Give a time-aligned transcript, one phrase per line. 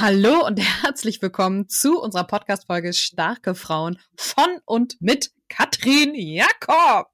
[0.00, 7.08] Hallo und herzlich willkommen zu unserer Podcast-Folge Starke Frauen von und mit Katrin Jakob.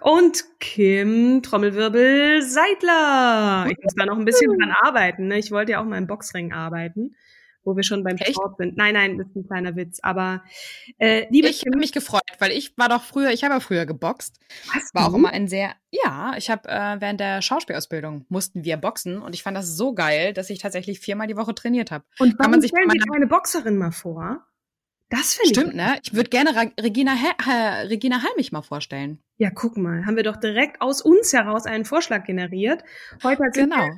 [0.00, 3.66] Und Kim Trommelwirbel Seidler.
[3.68, 5.26] Ich muss da noch ein bisschen dran arbeiten.
[5.26, 5.38] Ne?
[5.38, 7.16] Ich wollte ja auch mal im Boxring arbeiten,
[7.64, 8.30] wo wir schon beim Echt?
[8.34, 8.76] Sport sind.
[8.76, 9.98] Nein, nein, das ist ein kleiner Witz.
[10.02, 10.42] Aber
[10.98, 13.84] äh, liebe Ich habe mich gefreut, weil ich war doch früher, ich habe ja früher
[13.86, 14.38] geboxt.
[14.72, 15.16] Was, War auch du?
[15.18, 19.42] immer ein sehr, ja, ich habe äh, während der Schauspielausbildung mussten wir boxen und ich
[19.42, 22.04] fand das so geil, dass ich tatsächlich viermal die Woche trainiert habe.
[22.18, 24.44] Und Kann warum man sich stellen meiner- keine Boxerin mal vor?
[25.10, 25.58] Das finde ich.
[25.58, 25.98] Stimmt, ne?
[26.04, 29.18] Ich würde gerne Ra Regina, He äh, Regina Halmich mal vorstellen.
[29.38, 32.82] Ja, guck mal, haben wir doch direkt aus uns heraus einen Vorschlag generiert.
[33.22, 33.88] Heute sind Genau.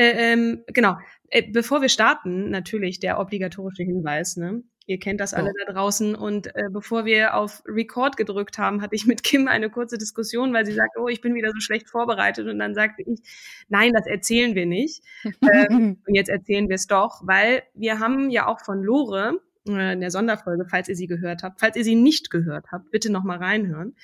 [0.00, 0.96] Äh, ähm, genau.
[1.28, 4.62] Äh, bevor wir starten, natürlich der obligatorische Hinweis, ne?
[4.86, 5.64] Ihr kennt das alle Oh.
[5.66, 6.16] da draußen.
[6.16, 10.52] Und äh, bevor wir auf Record gedrückt haben, hatte ich mit Kim eine kurze Diskussion,
[10.52, 12.48] weil sie sagt, oh, ich bin wieder so schlecht vorbereitet.
[12.48, 13.20] Und dann sagte ich,
[13.68, 15.04] nein, das erzählen wir nicht.
[15.42, 19.92] Ähm, und jetzt erzählen wir es doch, weil wir haben ja auch von Lore äh,
[19.92, 23.12] in der Sonderfolge, falls ihr sie gehört habt, falls ihr sie nicht gehört habt, bitte
[23.12, 23.94] noch mal reinhören.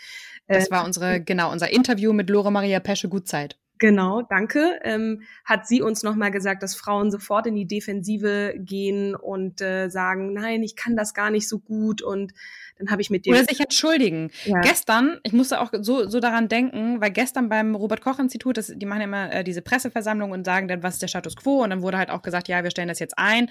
[0.46, 3.58] Das Äh, war unsere, genau, unser Interview mit Lore Maria Pesche Gutzeit.
[3.78, 4.80] Genau, danke.
[4.82, 9.88] Ähm, hat sie uns nochmal gesagt, dass Frauen sofort in die Defensive gehen und äh,
[9.88, 12.00] sagen, nein, ich kann das gar nicht so gut.
[12.00, 12.32] Und
[12.78, 13.32] dann habe ich mit dir.
[13.32, 14.30] Oder sich entschuldigen.
[14.44, 14.60] Ja.
[14.60, 19.04] Gestern, ich musste auch so, so daran denken, weil gestern beim Robert-Koch-Institut, die machen ja
[19.04, 21.62] immer äh, diese Presseversammlung und sagen dann, was ist der Status quo?
[21.62, 23.50] Und dann wurde halt auch gesagt, ja, wir stellen das jetzt ein,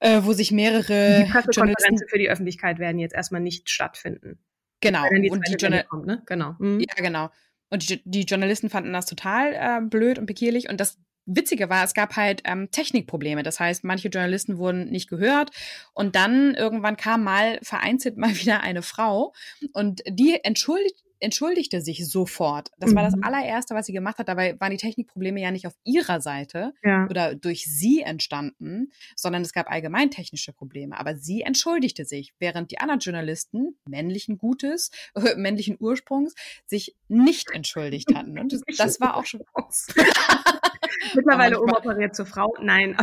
[0.00, 4.38] äh, wo sich mehrere die Pressekonferenzen Journalisten, für die Öffentlichkeit werden jetzt erstmal nicht stattfinden.
[4.80, 6.22] genau, die und die Journal kommt, ne?
[6.26, 6.56] Genau.
[6.58, 6.80] Mhm.
[6.80, 7.30] Ja, genau.
[7.70, 10.68] Und die, die Journalisten fanden das total äh, blöd und bekierlich.
[10.68, 13.42] Und das Witzige war, es gab halt ähm, Technikprobleme.
[13.42, 15.50] Das heißt, manche Journalisten wurden nicht gehört.
[15.92, 19.34] Und dann irgendwann kam mal vereinzelt mal wieder eine Frau
[19.72, 22.70] und die entschuldigt, entschuldigte sich sofort.
[22.78, 23.24] Das war das Mhm.
[23.24, 24.28] allererste, was sie gemacht hat.
[24.28, 27.06] Dabei waren die Technikprobleme ja nicht auf ihrer Seite Ja.
[27.08, 30.98] oder durch sie entstanden, sondern es gab allgemein technische Probleme.
[30.98, 36.34] Aber sie entschuldigte sich, während die anderen Journalisten männlichen Gutes, äh, männlichen Ursprungs,
[36.66, 38.38] sich nicht entschuldigt hatten.
[38.38, 39.42] Und das, das war auch schon.
[41.14, 42.54] Mittlerweile umoperiert zur Frau.
[42.60, 42.96] Nein.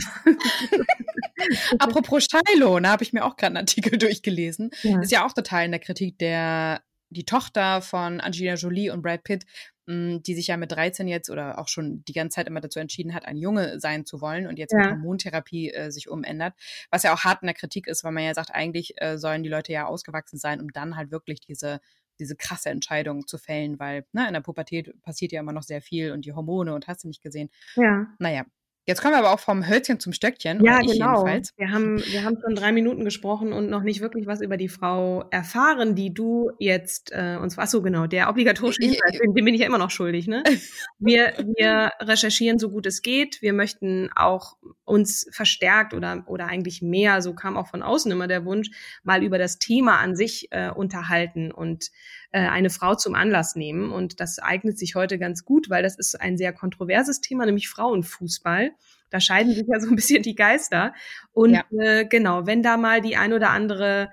[1.80, 4.72] Apropos Shiloh, da habe ich mir auch gerade einen Artikel durchgelesen.
[4.84, 5.02] Ja.
[5.02, 6.82] Ist ja auch total in der Kritik der
[7.16, 9.46] die Tochter von Angelina Jolie und Brad Pitt,
[9.88, 12.80] mh, die sich ja mit 13 jetzt oder auch schon die ganze Zeit immer dazu
[12.80, 14.92] entschieden hat, ein Junge sein zu wollen und jetzt mit Ja.
[14.92, 16.54] Hormontherapie äh, sich umändert.
[16.92, 19.44] Was ja auch hart in der Kritik ist, weil man ja sagt, eigentlich äh, sollen
[19.44, 21.80] die Leute ja ausgewachsen sein, um dann halt wirklich diese
[22.18, 25.82] diese krasse Entscheidung zu fällen, weil ne, in der Pubertät passiert ja immer noch sehr
[25.82, 27.50] viel und die Hormone und hast du nicht gesehen.
[27.76, 28.08] ja.
[28.20, 28.46] Naja,
[28.86, 30.64] jetzt kommen wir aber auch vom Hölzchen zum Stöckchen.
[30.64, 31.26] Ja, genau.
[31.26, 31.54] jedenfalls.
[31.58, 34.70] Wir haben, wir haben schon drei Minuten gesprochen und noch nicht wirklich was über die
[34.70, 37.58] Frau erfahren, die du jetzt äh, uns.
[37.58, 40.44] Ach so, genau, der obligatorische Hinweis, den, den bin ich ja immer noch schuldig, ne?
[41.00, 43.42] Wir, wir recherchieren so gut es geht.
[43.42, 48.28] Wir möchten auch uns verstärkt oder oder eigentlich mehr, so kam auch von außen immer
[48.28, 48.70] der Wunsch,
[49.04, 51.92] mal über das Thema an sich äh, unterhalten und
[52.32, 53.92] äh, eine Frau zum Anlass nehmen.
[53.92, 57.70] Und das eignet sich heute ganz gut, weil das ist ein sehr kontroverses Thema, nämlich
[57.70, 58.72] Frauenfußball.
[59.10, 60.94] Da scheiden sich ja so ein bisschen die Geister.
[61.32, 61.64] Und Ja.
[61.80, 64.10] äh, genau, wenn da mal die ein oder andere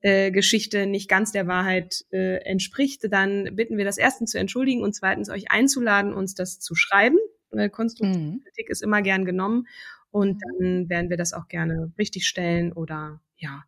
[0.00, 4.82] äh, Geschichte nicht ganz der Wahrheit äh, entspricht, dann bitten wir das erstens zu entschuldigen
[4.82, 7.16] und zweitens euch einzuladen, uns das zu schreiben.
[7.52, 8.40] Äh, konstruktive Mhm.
[8.44, 9.66] Kritik ist immer gern genommen
[10.10, 13.64] und dann werden wir das auch gerne richtig stellen oder ja.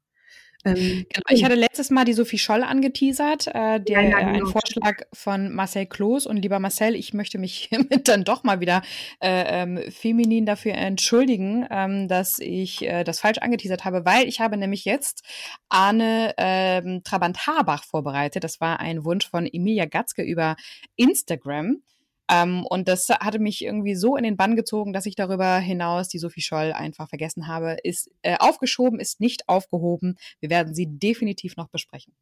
[0.66, 1.24] Ähm, genau.
[1.30, 4.38] Ich hatte letztes Mal die Sophie Scholl angeteasert, äh, der ja, ja, genau.
[4.38, 6.26] ein Vorschlag von Marcel Kloß.
[6.26, 8.82] Und lieber Marcel, ich möchte mich hiermit dann doch mal wieder
[9.20, 14.40] äh, ähm, feminin dafür entschuldigen, ähm, dass ich äh, das falsch angeteasert habe, weil ich
[14.40, 15.22] habe nämlich jetzt
[15.68, 18.44] Arne ähm, Trabant-Habach vorbereitet.
[18.44, 20.56] Das war ein Wunsch von Emilia Gatzke über
[20.96, 21.82] Instagram.
[22.28, 26.08] Ähm, und das hatte mich irgendwie so in den Bann gezogen, dass ich darüber hinaus
[26.08, 27.76] die Sophie Scholl einfach vergessen habe.
[27.82, 30.16] Ist äh, aufgeschoben, ist nicht aufgehoben.
[30.40, 32.14] Wir werden sie definitiv noch besprechen.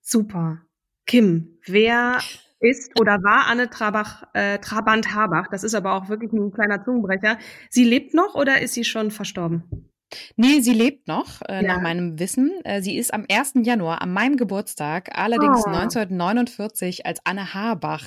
[0.00, 0.62] Super.
[1.06, 2.18] Kim, wer
[2.60, 5.48] ist oder war Anne Trabach, äh, Trabant-Habach?
[5.48, 7.38] Das ist aber auch wirklich ein kleiner Zungenbrecher.
[7.70, 9.90] Sie lebt noch oder ist sie schon verstorben?
[10.36, 11.62] Nee, sie lebt noch, äh, ja.
[11.62, 12.52] nach meinem Wissen.
[12.64, 13.54] Äh, sie ist am 1.
[13.62, 15.70] Januar, an meinem Geburtstag, allerdings oh.
[15.70, 18.06] 1949 als Anne Habach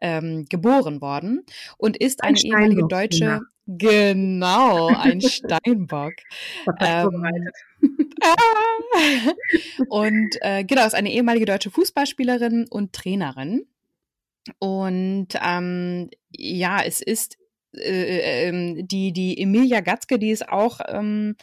[0.00, 1.44] ähm, geboren worden
[1.78, 3.40] und ist ein eine ehemalige deutsche, ja.
[3.66, 6.12] genau, ein Steinbock.
[6.80, 7.26] ähm,
[9.88, 13.66] und äh, genau, ist eine ehemalige deutsche Fußballspielerin und Trainerin.
[14.58, 17.37] Und ähm, ja, es ist
[17.76, 21.36] äh, äh, die, die Emilia Gatzke, die ist auch ähm,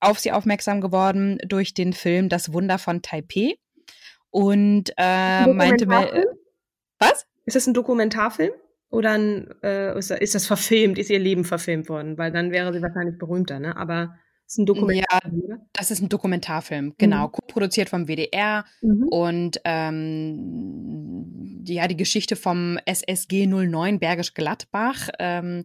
[0.00, 3.54] auf sie aufmerksam geworden durch den Film Das Wunder von Taipei.
[4.30, 6.26] Und äh, meinte mir.
[6.98, 7.26] Was?
[7.44, 8.52] Ist das ein Dokumentarfilm?
[8.90, 10.98] Oder ein, äh, ist das verfilmt?
[10.98, 12.18] Ist ihr Leben verfilmt worden?
[12.18, 13.76] Weil dann wäre sie wahrscheinlich berühmter, ne?
[13.76, 14.18] Aber
[14.52, 17.32] ist ein Dokumentarfilm, ja, das ist ein Dokumentarfilm, genau, mhm.
[17.48, 19.08] produziert vom WDR mhm.
[19.08, 25.64] und ähm, ja, die Geschichte vom SSG 09 Bergisch Gladbach ähm,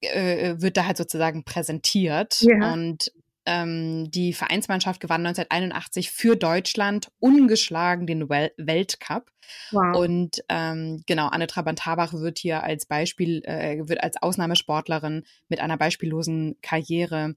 [0.00, 2.72] äh, wird da halt sozusagen präsentiert ja.
[2.72, 3.12] und
[3.46, 9.30] ähm, die Vereinsmannschaft gewann 1981 für Deutschland ungeschlagen den Wel Weltcup.
[9.70, 9.96] Wow.
[9.96, 15.76] Und ähm, genau, Anne Trabant-Habach wird hier als Beispiel, äh, wird als Ausnahmesportlerin mit einer
[15.76, 17.34] beispiellosen Karriere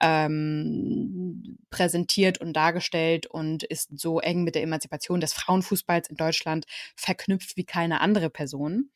[0.00, 6.66] ähm, präsentiert und dargestellt und ist so eng mit der Emanzipation des Frauenfußballs in Deutschland
[6.94, 8.90] verknüpft wie keine andere Person.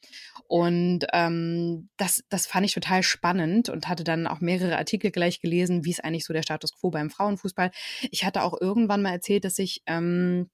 [0.46, 5.40] Und ähm, das, das fand ich total spannend und hatte dann auch mehrere Artikel gleich
[5.40, 7.70] gelesen, wie ist eigentlich so der Status quo beim Frauenfußball.
[8.10, 10.50] Ich hatte auch irgendwann mal erzählt, dass ich ähm,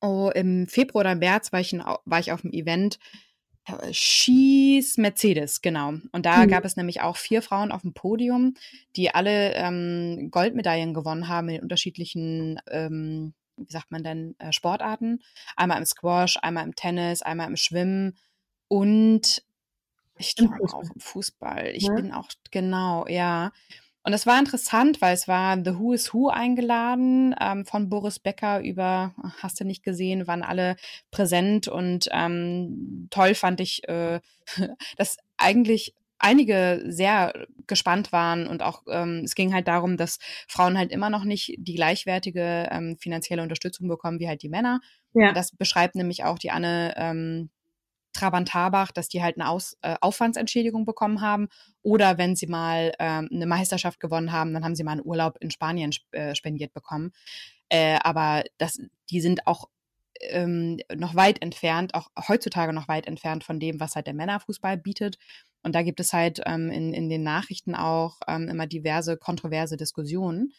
[0.00, 2.98] oh, im Februar oder März war ich, in, war ich auf einem Event
[3.90, 5.94] Schieß Mercedes, genau.
[6.12, 6.48] Und da mhm.
[6.48, 8.54] gab es nämlich auch vier Frauen auf dem Podium,
[8.96, 15.20] die alle ähm, Goldmedaillen gewonnen haben in unterschiedlichen, ähm, wie sagt man denn, äh, Sportarten.
[15.56, 18.16] Einmal im Squash, einmal im Tennis, einmal im Schwimmen
[18.68, 19.42] und
[20.18, 21.70] ich glaube auch im Fußball.
[21.74, 21.94] Ich ja.
[21.94, 23.52] bin auch, genau, ja.
[24.08, 28.18] Und es war interessant, weil es war The Who is Who eingeladen ähm, von Boris
[28.18, 29.12] Becker über,
[29.42, 30.76] hast du nicht gesehen, waren alle
[31.10, 34.20] präsent und ähm, toll fand ich, äh,
[34.96, 40.18] dass eigentlich einige sehr gespannt waren und auch ähm, es ging halt darum, dass
[40.48, 44.80] Frauen halt immer noch nicht die gleichwertige ähm, finanzielle Unterstützung bekommen wie halt die Männer.
[45.12, 45.34] Ja.
[45.34, 47.50] Das beschreibt nämlich auch die Anne ähm,
[48.18, 51.48] Trabant-Habach, dass die halt eine Aus, äh, Aufwandsentschädigung bekommen haben.
[51.82, 55.38] Oder wenn sie mal ähm, eine Meisterschaft gewonnen haben, dann haben sie mal einen Urlaub
[55.40, 57.12] in Spanien äh, spendiert bekommen.
[57.68, 58.80] Äh, aber das,
[59.10, 59.68] die sind auch
[60.20, 64.76] ähm, noch weit entfernt, auch heutzutage noch weit entfernt von dem, was halt der Männerfußball
[64.76, 65.18] bietet.
[65.62, 69.76] Und da gibt es halt ähm, in, in den Nachrichten auch ähm, immer diverse kontroverse
[69.76, 70.52] Diskussionen,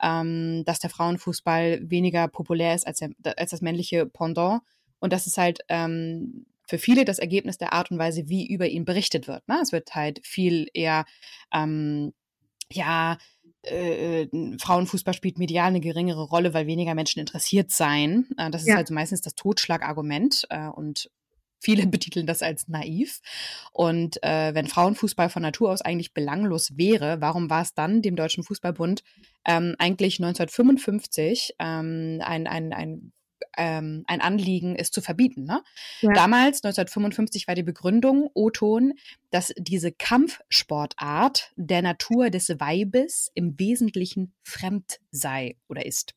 [0.00, 4.62] ähm, dass der Frauenfußball weniger populär ist als, der, als das männliche Pendant.
[4.98, 8.66] Und das ist halt ähm, für viele das Ergebnis der Art und Weise, wie über
[8.66, 9.46] ihn berichtet wird.
[9.46, 9.58] Ne?
[9.60, 11.04] Es wird halt viel eher,
[11.52, 12.14] ähm,
[12.72, 13.18] ja,
[13.66, 18.26] äh, äh, Frauenfußball spielt medial eine geringere Rolle, weil weniger Menschen interessiert seien.
[18.38, 18.76] Äh, das ist ja.
[18.76, 21.10] halt so meistens das Totschlagargument äh, und
[21.60, 23.20] viele betiteln das als naiv.
[23.72, 28.16] Und äh, wenn Frauenfußball von Natur aus eigentlich belanglos wäre, warum war es dann dem
[28.16, 29.02] Deutschen Fußballbund
[29.44, 33.12] ähm, eigentlich 1955 ähm, ein, ein, ein
[33.56, 35.44] ähm, ein Anliegen ist zu verbieten.
[35.44, 35.62] Ne?
[36.00, 36.12] Ja.
[36.12, 38.94] Damals, 1955, war die Begründung, O-Ton,
[39.30, 46.14] dass diese Kampfsportart der Natur des Weibes im Wesentlichen fremd sei oder ist.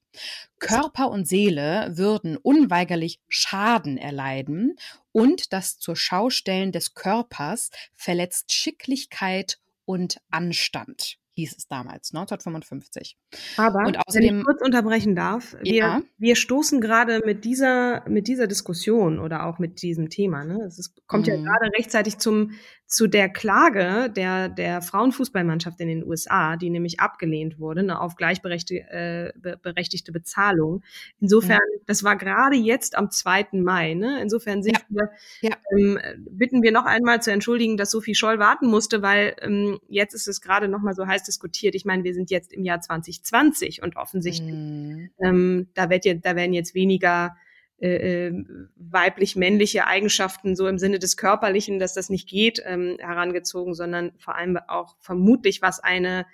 [0.60, 4.76] Körper und Seele würden unweigerlich Schaden erleiden
[5.12, 13.18] und das zur Schaustellen des Körpers verletzt Schicklichkeit und Anstand hieß es damals, 1955.
[13.58, 16.02] Aber und außerdem, wenn ich kurz unterbrechen darf, wir, ja.
[16.18, 20.64] wir stoßen gerade mit dieser, mit dieser Diskussion oder auch mit diesem Thema, ne?
[20.66, 21.34] Es ist, kommt mhm.
[21.34, 22.52] ja gerade rechtzeitig zum,
[22.88, 28.16] zu der Klage der, der Frauenfußballmannschaft in den USA, die nämlich abgelehnt wurde, ne, auf
[28.16, 30.84] gleichberechtigte äh, berechtigte Bezahlung.
[31.20, 31.82] Insofern, mhm.
[31.88, 33.48] das war gerade jetzt am 2.
[33.54, 34.22] Mai, ne?
[34.22, 34.86] Insofern sind ja.
[34.90, 35.10] wir,
[35.42, 35.56] ja.
[35.76, 36.00] Ähm,
[36.30, 40.28] bitten wir noch einmal zu entschuldigen, dass Sophie Scholl warten musste, weil ähm, jetzt ist
[40.28, 41.76] es gerade noch mal so heiß diskutiert.
[41.76, 45.10] Ich meine, wir sind jetzt im Jahr 2020 und offensichtlich, mm.
[45.24, 47.36] ähm, da, wird jetzt, da werden jetzt weniger
[47.78, 48.46] äh, äh,
[48.78, 54.36] weiblich-männliche Eigenschaften so im Sinne des Körperlichen, dass das nicht geht, ähm, herangezogen, sondern vor
[54.36, 56.26] allem auch vermutlich, was eine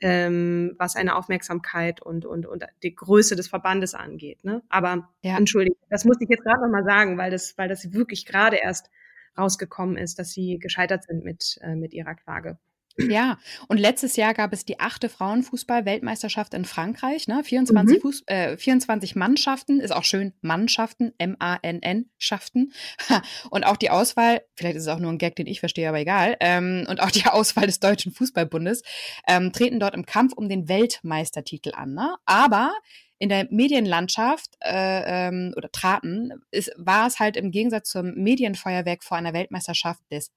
[0.00, 4.44] ähm, was eine Aufmerksamkeit und, und, und die Größe des Verbandes angeht.
[4.44, 4.62] Ne?
[4.68, 5.36] Aber ja.
[5.36, 8.56] entschuldige, das musste ich jetzt gerade noch mal sagen, weil das, weil das wirklich gerade
[8.56, 8.90] erst
[9.36, 12.58] rausgekommen ist, dass sie gescheitert sind mit, äh, mit ihrer Klage.
[12.98, 13.38] Ja,
[13.68, 17.28] und letztes Jahr gab es die achte Frauenfußball-Weltmeisterschaft in Frankreich.
[17.28, 17.44] Ne?
[17.44, 18.00] 24, mhm.
[18.00, 22.72] Fuß, äh, 24 Mannschaften, ist auch schön Mannschaften, M-A-N-N-Schaften.
[23.50, 26.00] Und auch die Auswahl, vielleicht ist es auch nur ein Gag, den ich verstehe, aber
[26.00, 28.82] egal, ähm, und auch die Auswahl des Deutschen Fußballbundes
[29.26, 31.94] ähm, treten dort im Kampf um den Weltmeistertitel an.
[31.94, 32.14] Ne?
[32.26, 32.72] Aber
[33.18, 39.02] in der Medienlandschaft äh, ähm, oder traten, ist, war es halt im Gegensatz zum Medienfeuerwerk
[39.02, 40.30] vor einer Weltmeisterschaft des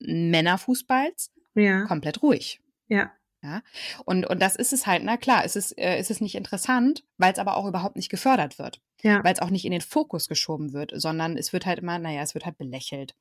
[0.00, 1.84] Männerfußballs ja.
[1.86, 2.60] komplett ruhig.
[2.88, 3.12] Ja.
[3.40, 3.62] Ja,
[4.04, 7.04] und, und das ist es halt, na klar, ist es, äh, ist es nicht interessant,
[7.18, 8.80] weil es aber auch überhaupt nicht gefördert wird.
[9.02, 9.22] Ja.
[9.22, 12.20] Weil es auch nicht in den Fokus geschoben wird, sondern es wird halt immer, naja,
[12.22, 13.14] es wird halt belächelt.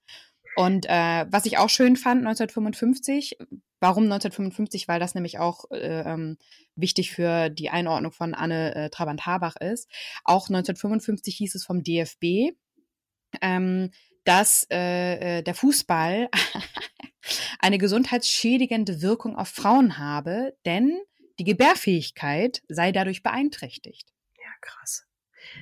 [0.56, 3.38] Und äh, was ich auch schön fand 1955,
[3.80, 4.88] warum 1955?
[4.88, 6.40] Weil das nämlich auch äh, ähm,
[6.76, 9.88] wichtig für die Einordnung von Anne äh, Trabant-Habach ist.
[10.24, 12.56] Auch 1955 hieß es vom DFB,
[13.42, 13.92] ähm,
[14.28, 16.30] dass äh, äh, der Fußball
[17.60, 21.00] eine gesundheitsschädigende Wirkung auf Frauen habe, denn
[21.40, 24.12] die Gebärfähigkeit sei dadurch beeinträchtigt.
[24.38, 25.07] Ja, krass.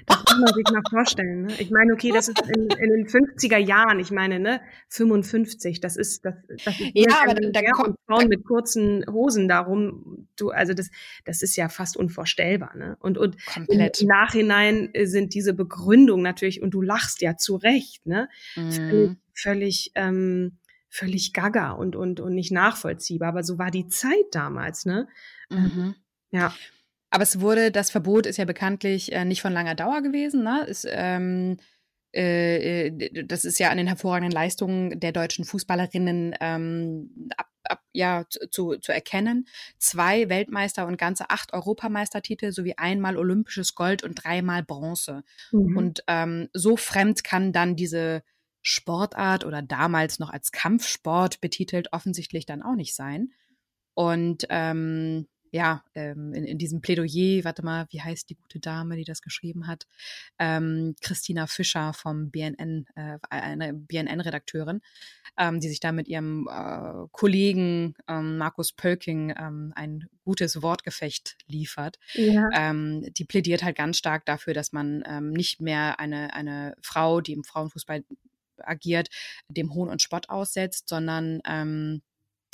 [0.06, 1.44] Das muss man sich mal vorstellen.
[1.44, 1.54] Ne?
[1.60, 5.96] Ich meine, okay, das ist in, in, den 50er Jahren, ich meine, ne, 55, das
[5.96, 10.50] ist, das, das ist ja, aber da, da kommt Frauen mit kurzen Hosen darum, du,
[10.50, 10.90] also das,
[11.24, 12.98] das ist ja fast unvorstellbar, ne?
[13.00, 14.02] Und, und Komplett.
[14.02, 18.30] im Nachhinein sind diese Begründungen natürlich, und du lachst ja zu Recht, ne?
[18.56, 18.72] Mhm.
[18.72, 20.58] Völlig, völlig ähm,
[20.96, 23.30] völlig gaga und, und, und nicht nachvollziehbar.
[23.30, 25.08] Aber so war die Zeit damals, ne?
[25.50, 25.96] Mhm.
[26.32, 26.54] Ja.
[27.16, 30.66] Aber es wurde, das Verbot ist ja bekanntlich äh, nicht von langer Dauer gewesen, ne?
[30.68, 31.56] Es, ähm,
[32.14, 37.84] äh, äh das ist ja an den hervorragenden Leistungen der deutschen Fußballerinnen ähm, ab, ab,
[37.94, 39.48] ja, zu, zu erkennen.
[39.78, 45.24] Zwei Weltmeister und ganze acht Europameistertitel sowie einmal olympisches Gold und dreimal Bronze.
[45.54, 45.78] Mhm.
[45.78, 48.24] Und ähm, so fremd kann dann diese
[48.62, 53.32] Sportart oder damals noch als Kampfsport betitelt offensichtlich dann auch nicht sein.
[53.94, 58.98] Und ähm, ja, ähm, in, in diesem Plädoyer, warte mal, wie heißt die gute Dame,
[58.98, 59.88] die das geschrieben hat?
[60.38, 64.82] Ähm, Christina Fischer vom BNN, äh, eine BNN-Redakteurin,
[65.38, 71.38] ähm, die sich da mit ihrem äh, Kollegen ähm, Markus Pölking ähm, ein gutes Wortgefecht
[71.48, 72.00] liefert.
[72.14, 72.50] Ja.
[72.54, 77.34] Ähm, die plädiert halt ganz stark dafür, dass man nicht mehr eine, eine Frau, die
[77.34, 78.04] im Frauenfußball
[78.58, 79.10] agiert,
[79.50, 81.42] dem Hohn und Spott aussetzt, sondern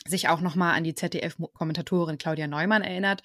[0.08, 3.22] sich auch nochmal an die ZDF-Kommentatorin Claudia Neumann erinnert.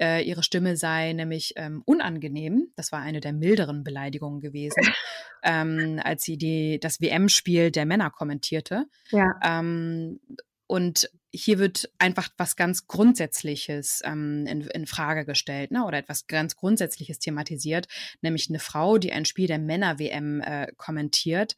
[0.00, 2.72] Äh, ihre Stimme sei nämlich ähm, unangenehm.
[2.76, 4.82] Das war eine der milderen Beleidigungen gewesen,
[5.42, 8.86] ähm, als sie die, das WM-Spiel der Männer kommentierte.
[9.10, 9.38] Ja.
[9.42, 10.20] Ähm,
[10.66, 15.84] und hier wird einfach was ganz Grundsätzliches ähm, in, in Frage gestellt, ne?
[15.84, 17.88] oder etwas ganz Grundsätzliches thematisiert,
[18.20, 21.56] nämlich eine Frau, die ein Spiel der Männer-WM äh, kommentiert.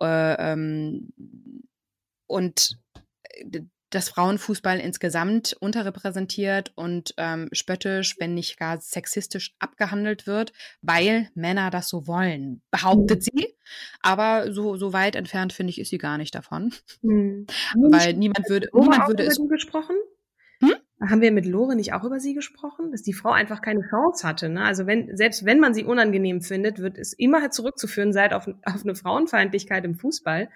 [0.00, 1.12] Äh, ähm,
[2.26, 2.78] und
[3.34, 3.62] äh,
[3.94, 11.70] dass Frauenfußball insgesamt unterrepräsentiert und ähm, spöttisch, wenn nicht gar sexistisch abgehandelt wird, weil Männer
[11.70, 13.38] das so wollen, behauptet mhm.
[13.38, 13.54] sie.
[14.00, 16.72] Aber so, so weit entfernt, finde ich, ist sie gar nicht davon.
[17.02, 17.46] Mhm.
[17.74, 19.38] Weil niemand würde, Lore niemand würde es.
[19.48, 19.96] gesprochen?
[20.60, 20.74] Hm?
[21.08, 24.26] Haben wir mit Lore nicht auch über sie gesprochen, dass die Frau einfach keine Chance
[24.26, 24.48] hatte?
[24.48, 24.64] Ne?
[24.64, 28.82] Also wenn selbst wenn man sie unangenehm findet, wird es immer zurückzuführen sein auf, auf
[28.84, 30.48] eine Frauenfeindlichkeit im Fußball.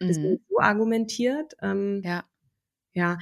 [0.00, 0.40] Das mhm.
[0.48, 1.56] so argumentiert.
[1.62, 2.24] Ähm, ja.
[2.94, 3.18] Ja.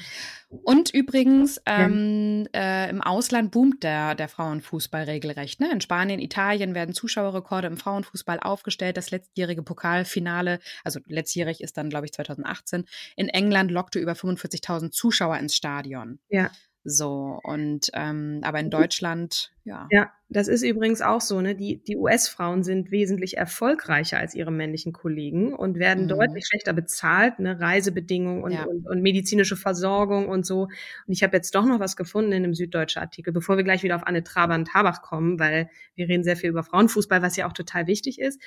[0.50, 5.60] Und übrigens, ähm, äh, im Ausland boomt der, der Frauenfußball regelrecht.
[5.60, 5.72] Ne?
[5.72, 8.98] In Spanien, Italien werden Zuschauerrekorde im Frauenfußball aufgestellt.
[8.98, 12.84] Das letztjährige Pokalfinale, also letztjährig ist dann, glaube ich, 2018,
[13.16, 16.18] in England lockte über 45.000 Zuschauer ins Stadion.
[16.28, 16.50] Ja.
[16.84, 19.86] So, und ähm, aber in Deutschland, ja.
[19.92, 21.54] Ja, das ist übrigens auch so, ne?
[21.54, 26.08] Die, die US-Frauen sind wesentlich erfolgreicher als ihre männlichen Kollegen und werden mhm.
[26.08, 27.60] deutlich schlechter bezahlt, ne?
[27.60, 28.64] Reisebedingungen und, ja.
[28.64, 30.62] und, und, medizinische Versorgung und so.
[30.62, 33.84] Und ich habe jetzt doch noch was gefunden in einem süddeutschen Artikel, bevor wir gleich
[33.84, 37.52] wieder auf Anne Trabant-Habach kommen, weil wir reden sehr viel über Frauenfußball, was ja auch
[37.52, 38.40] total wichtig ist.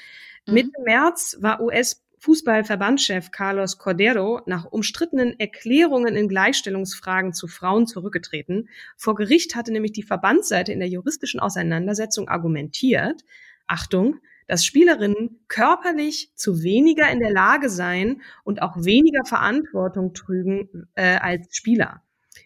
[0.45, 0.53] Mhm.
[0.53, 8.67] Mitte März war US Fußballverbandschef Carlos Cordero nach umstrittenen Erklärungen in Gleichstellungsfragen zu Frauen zurückgetreten.
[8.97, 13.23] Vor Gericht hatte nämlich die Verbandsseite in der juristischen Auseinandersetzung argumentiert,
[13.67, 14.15] Achtung,
[14.47, 21.17] dass Spielerinnen körperlich zu weniger in der Lage seien und auch weniger Verantwortung trügen äh,
[21.17, 22.01] als Spieler.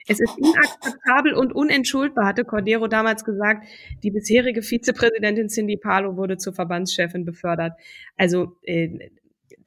[0.08, 3.66] Es ist inakzeptabel und unentschuldbar, hatte Cordero damals gesagt.
[4.04, 7.74] Die bisherige Vizepräsidentin Cindy Palo wurde zur Verbandschefin befördert.
[8.18, 9.10] Also äh,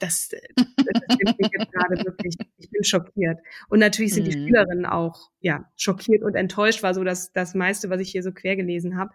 [0.02, 2.36] das, das mich jetzt gerade wirklich.
[2.58, 3.38] Ich bin schockiert.
[3.68, 4.30] Und natürlich sind mhm.
[4.30, 8.22] die Spielerinnen auch ja schockiert und enttäuscht, war so das, das meiste, was ich hier
[8.22, 9.12] so quer gelesen habe.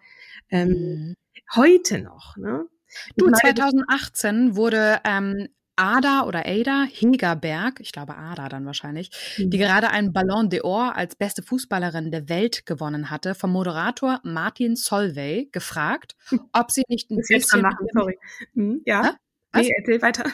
[0.50, 1.14] Ähm, mhm.
[1.54, 2.66] Heute noch, ne?
[3.16, 9.50] Du, 2018 wurde ähm, Ada oder Ada Hingerberg, ich glaube Ada dann wahrscheinlich, mhm.
[9.50, 14.74] die gerade einen Ballon d'Or als beste Fußballerin der Welt gewonnen hatte, vom Moderator Martin
[14.74, 16.16] Solvay gefragt,
[16.52, 17.62] ob sie nicht ein bisschen...
[17.62, 18.18] Machen, sorry.
[18.54, 19.16] Mhm, ja,
[19.54, 20.24] nee, erzähl weiter.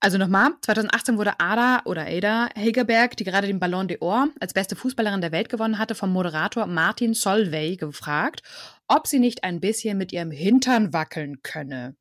[0.00, 4.76] Also nochmal, 2018 wurde Ada oder Ada Hegerberg, die gerade den Ballon d'Or als beste
[4.76, 8.42] Fußballerin der Welt gewonnen hatte, vom Moderator Martin Solvay gefragt,
[8.86, 11.96] ob sie nicht ein bisschen mit ihrem Hintern wackeln könne.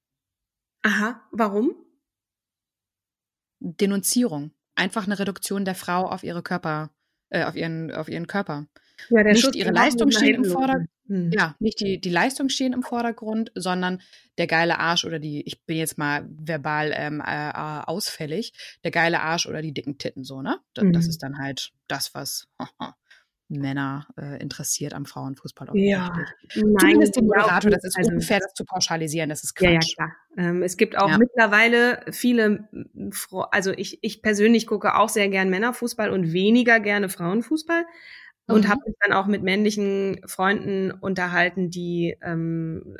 [0.84, 1.76] Aha, warum?
[3.60, 4.52] Denunzierung.
[4.76, 6.92] Einfach eine Reduktion der Frau auf ihre Körper,
[7.30, 8.68] äh, auf ihren, auf ihren Körper.
[9.10, 10.90] Ja, nicht Schutz ihre Leistung stehen im Vordergrund.
[11.08, 11.32] Hm.
[11.32, 14.02] Ja, nicht die, die Leistung stehen im Vordergrund, sondern
[14.40, 18.92] der geile Arsch oder die, ich bin jetzt mal verbal ähm, äh, äh ausfällig, der
[18.92, 20.60] geile Arsch oder die dicken Titten, so, ne?
[20.74, 20.94] Das, mhm.
[20.94, 22.48] das ist dann halt das, was
[23.48, 25.70] Männer äh, interessiert am Frauenfußball.
[25.74, 26.12] Ja,
[26.56, 29.70] nein, Zumindest den Moderator, das ist also, unfair, das zu pauschalisieren, das ist Quatsch.
[29.70, 30.12] Ja, ja klar.
[30.38, 31.20] Ähm, es gibt auch ja.
[31.20, 32.68] mittlerweile viele,
[33.52, 37.86] also ich, ich persönlich gucke auch sehr gern Männerfußball und weniger gerne Frauenfußball
[38.48, 38.70] und mhm.
[38.70, 42.98] habe mich dann auch mit männlichen Freunden unterhalten, die ähm,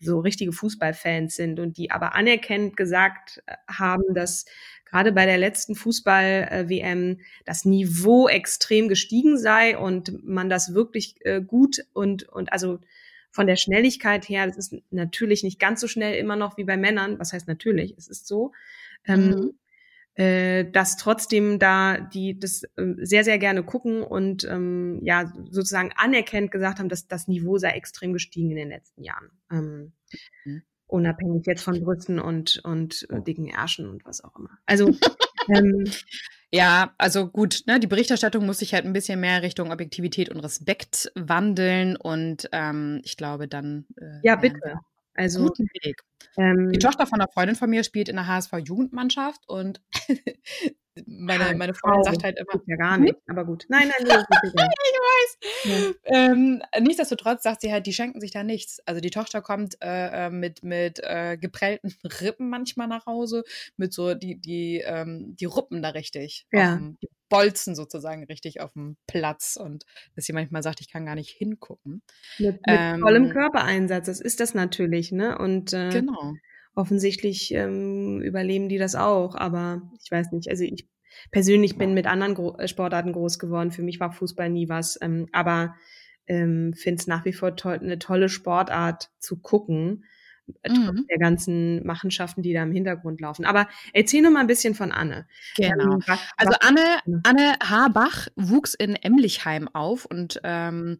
[0.00, 4.46] so richtige Fußballfans sind und die aber anerkennend gesagt äh, haben, dass
[4.86, 11.40] gerade bei der letzten Fußball-WM das Niveau extrem gestiegen sei und man das wirklich äh,
[11.40, 12.80] gut und, und also
[13.30, 16.76] von der Schnelligkeit her, das ist natürlich nicht ganz so schnell immer noch wie bei
[16.76, 17.18] Männern.
[17.20, 17.94] Was heißt natürlich?
[17.96, 18.52] Es ist so.
[19.06, 19.54] Ähm, mhm.
[20.20, 25.92] Äh, dass trotzdem da die das äh, sehr, sehr gerne gucken und ähm, ja, sozusagen
[25.96, 29.30] anerkennt gesagt haben, dass das Niveau sei extrem gestiegen in den letzten Jahren.
[29.50, 29.92] Ähm,
[30.44, 34.50] mhm unabhängig jetzt von Brüsten und, und äh, dicken Ärschen und was auch immer.
[34.66, 34.88] Also
[35.48, 35.84] ähm,
[36.50, 40.40] ja, also gut, ne, die Berichterstattung muss sich halt ein bisschen mehr Richtung Objektivität und
[40.40, 43.86] Respekt wandeln und ähm, ich glaube dann.
[43.96, 44.80] Äh, ja, bitte.
[45.14, 46.02] Also guten Weg.
[46.36, 49.80] Ähm, die Tochter von einer Freundin von mir spielt in der HSV-Jugendmannschaft und
[51.06, 52.62] meine, meine Freundin sagt halt immer.
[52.66, 53.66] Ja, gar nicht, aber gut.
[53.68, 55.38] Nein, nein, nee, ich weiß.
[55.64, 55.92] Ja.
[56.04, 58.80] Ähm, nichtsdestotrotz sagt sie halt, die schenken sich da nichts.
[58.86, 63.44] Also die Tochter kommt äh, äh mit, mit äh, geprellten Rippen manchmal nach Hause,
[63.76, 66.46] mit so, die, die, ähm, die ruppen da richtig.
[66.52, 66.76] Ja.
[66.76, 71.06] Dem, die bolzen sozusagen richtig auf dem Platz und dass sie manchmal sagt, ich kann
[71.06, 72.02] gar nicht hingucken.
[72.38, 75.38] Mit, mit ähm, vollem Körpereinsatz, das ist das natürlich, ne?
[75.38, 76.34] Und äh, genau
[76.74, 80.48] offensichtlich ähm, überleben die das auch, aber ich weiß nicht.
[80.48, 80.88] Also ich
[81.30, 83.72] persönlich bin mit anderen Gro äh, Sportarten groß geworden.
[83.72, 85.74] Für mich war Fußball nie was, ähm, aber
[86.26, 90.04] ähm, finde es nach wie vor to eine tolle Sportart zu gucken.
[90.62, 91.06] Äh, mhm.
[91.08, 93.44] der ganzen Machenschaften, die da im Hintergrund laufen.
[93.44, 95.26] Aber erzähl noch mal ein bisschen von Anne.
[95.56, 95.94] Genau.
[95.94, 100.98] Ähm, was, also was Anne, Anne Habach wuchs in Emlichheim auf und ähm,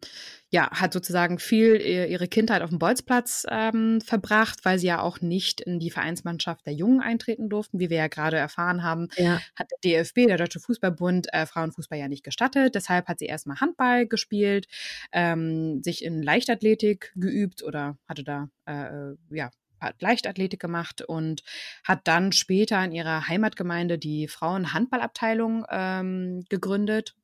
[0.53, 5.21] ja, hat sozusagen viel ihre Kindheit auf dem Bolzplatz ähm, verbracht, weil sie ja auch
[5.21, 7.79] nicht in die Vereinsmannschaft der Jungen eintreten durften.
[7.79, 9.39] Wie wir ja gerade erfahren haben, ja.
[9.55, 12.75] hat der DFB, der Deutsche Fußballbund, äh, Frauenfußball ja nicht gestattet.
[12.75, 14.67] Deshalb hat sie erstmal Handball gespielt,
[15.13, 21.43] ähm, sich in Leichtathletik geübt oder hatte da, äh, äh ja, hat Leichtathletik gemacht und
[21.85, 27.15] hat dann später in ihrer Heimatgemeinde die Frauenhandballabteilung ähm, gegründet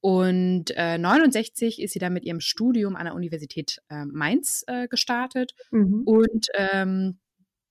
[0.00, 4.86] und äh, 69 ist sie dann mit ihrem Studium an der Universität äh, Mainz äh,
[4.88, 5.54] gestartet.
[5.70, 6.02] Mhm.
[6.04, 7.18] Und ähm,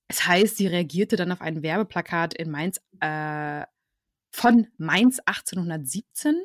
[0.08, 3.66] es heißt, sie reagierte dann auf ein Werbeplakat in Mainz äh,
[4.32, 6.36] von Mainz 1817.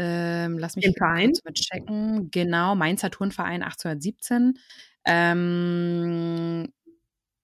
[0.00, 1.32] Ähm, lass mich Den Verein?
[1.32, 2.30] kurz mal checken.
[2.30, 4.58] Genau, Mainzer Turnverein 1817.
[5.04, 6.72] Ähm,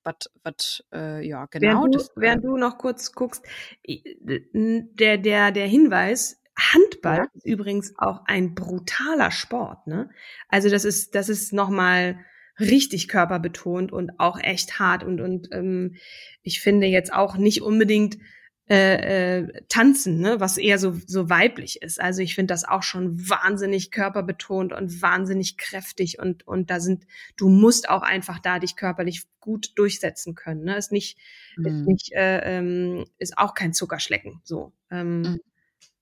[0.05, 1.67] was, äh, ja, genau.
[1.67, 3.45] Während, du, das, während du noch kurz guckst,
[3.85, 7.27] der, der, der Hinweis, Handball ja.
[7.35, 10.11] ist übrigens auch ein brutaler Sport, ne?
[10.49, 12.19] Also das ist, das ist nochmal
[12.61, 15.97] richtig körperbetont und auch echt hart und, und ähm,
[16.43, 18.19] ich finde jetzt auch nicht unbedingt
[18.67, 22.01] äh, äh, tanzen, ne, was eher so, so weiblich ist.
[22.01, 27.05] Also ich finde das auch schon wahnsinnig körperbetont und wahnsinnig kräftig und, und da sind,
[27.37, 30.65] du musst auch einfach da dich körperlich gut durchsetzen können.
[30.65, 30.79] Ne?
[30.79, 31.19] Ist nicht,
[31.57, 31.67] mhm.
[31.67, 34.41] ist nicht, äh, ähm, ist auch kein Zuckerschlecken.
[34.45, 34.73] So.
[34.91, 35.41] Ähm, mhm.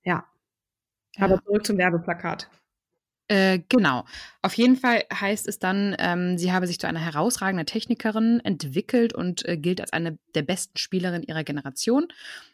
[0.04, 0.28] Ja.
[1.18, 2.48] Aber zurück zum Werbeplakat.
[3.28, 4.04] Äh, genau.
[4.42, 9.14] Auf jeden Fall heißt es dann, ähm, sie habe sich zu einer herausragenden Technikerin entwickelt
[9.14, 12.08] und äh, gilt als eine der besten Spielerinnen ihrer Generation.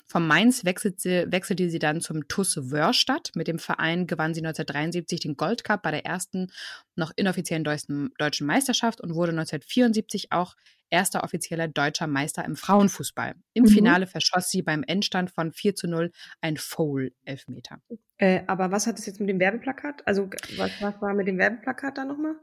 [0.07, 3.33] Vom Mainz wechselte, wechselte sie dann zum TuS Wörstadt.
[3.35, 6.53] Mit dem Verein gewann sie 1973 den Gold Cup bei der ersten
[6.97, 10.55] noch inoffiziellen deutschen, deutschen Meisterschaft und wurde 1974 auch
[10.91, 13.35] erster offizieller deutscher Meister im Frauenfußball.
[13.55, 13.69] Im Mhm.
[13.69, 17.81] Finale verschoss sie beim Endstand von 4 zu 0 ein Foul-Elfmeter.
[18.19, 20.07] Äh, aber was hat es jetzt mit dem Werbeplakat?
[20.07, 22.35] Also was, was war mit dem Werbeplakat da nochmal?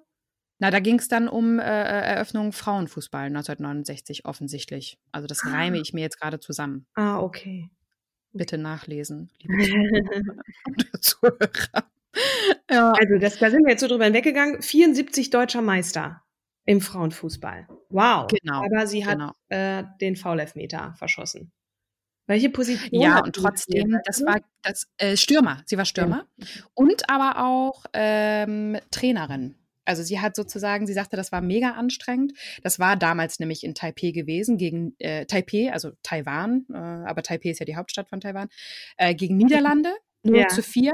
[0.59, 4.97] Na, da ging es dann um äh, Eröffnung Frauenfußball 1969 offensichtlich.
[5.11, 6.85] Also das reime ich mir jetzt gerade zusammen.
[6.93, 7.69] Ah, okay.
[8.31, 9.53] Bitte nachlesen, liebe
[11.01, 11.89] Zuhörer.
[12.69, 12.91] Ja.
[12.93, 14.61] Also das, da sind wir jetzt so drüber hinweggegangen.
[14.61, 16.21] 74 deutscher Meister
[16.65, 17.67] im Frauenfußball.
[17.89, 18.27] Wow.
[18.27, 19.31] Genau, Aber sie hat genau.
[19.49, 21.51] äh, den Foul-Elfmeter verschossen.
[22.27, 23.01] Welche Position?
[23.01, 25.61] Ja, und trotzdem, das war das äh, Stürmer.
[25.65, 26.25] Sie war Stürmer
[26.73, 29.55] und aber auch ähm, Trainerin.
[29.85, 32.33] Also sie hat sozusagen, sie sagte, das war mega anstrengend.
[32.63, 37.49] Das war damals nämlich in Taipei gewesen gegen äh, Taipei, also Taiwan, äh, aber Taipei
[37.49, 38.49] ist ja die Hauptstadt von Taiwan,
[38.97, 40.47] äh, gegen Niederlande 0 Ja.
[40.47, 40.93] zu 4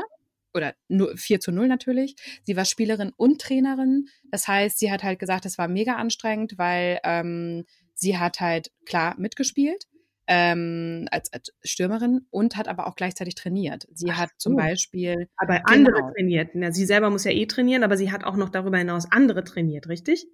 [0.54, 2.16] oder nur 4 zu 0 natürlich.
[2.44, 4.08] Sie war Spielerin und Trainerin.
[4.32, 8.72] Das heißt, sie hat halt gesagt, es war mega anstrengend, weil ähm, sie hat halt
[8.86, 9.86] klar mitgespielt
[10.28, 13.88] ähm, als, als Stürmerin und hat aber auch gleichzeitig trainiert.
[13.94, 14.56] Sie Ach hat zum so.
[14.56, 16.14] Beispiel Aber andere Genau.
[16.14, 16.52] trainiert.
[16.56, 19.44] Na, sie selber muss ja eh trainieren, aber sie hat auch noch darüber hinaus andere
[19.44, 20.28] trainiert, richtig?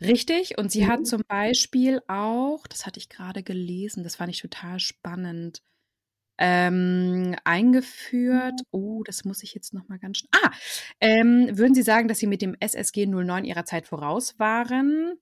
[0.00, 0.88] Richtig, und sie Mhm.
[0.88, 5.62] hat zum Beispiel auch, das hatte ich gerade gelesen, das fand ich total spannend,
[6.38, 8.60] ähm, eingeführt.
[8.70, 10.30] Oh, das muss ich jetzt noch mal ganz schnell.
[10.32, 10.50] Ah,
[11.00, 15.18] ähm, würden Sie sagen, dass Sie mit dem SSG 09 Ihrer Zeit voraus waren?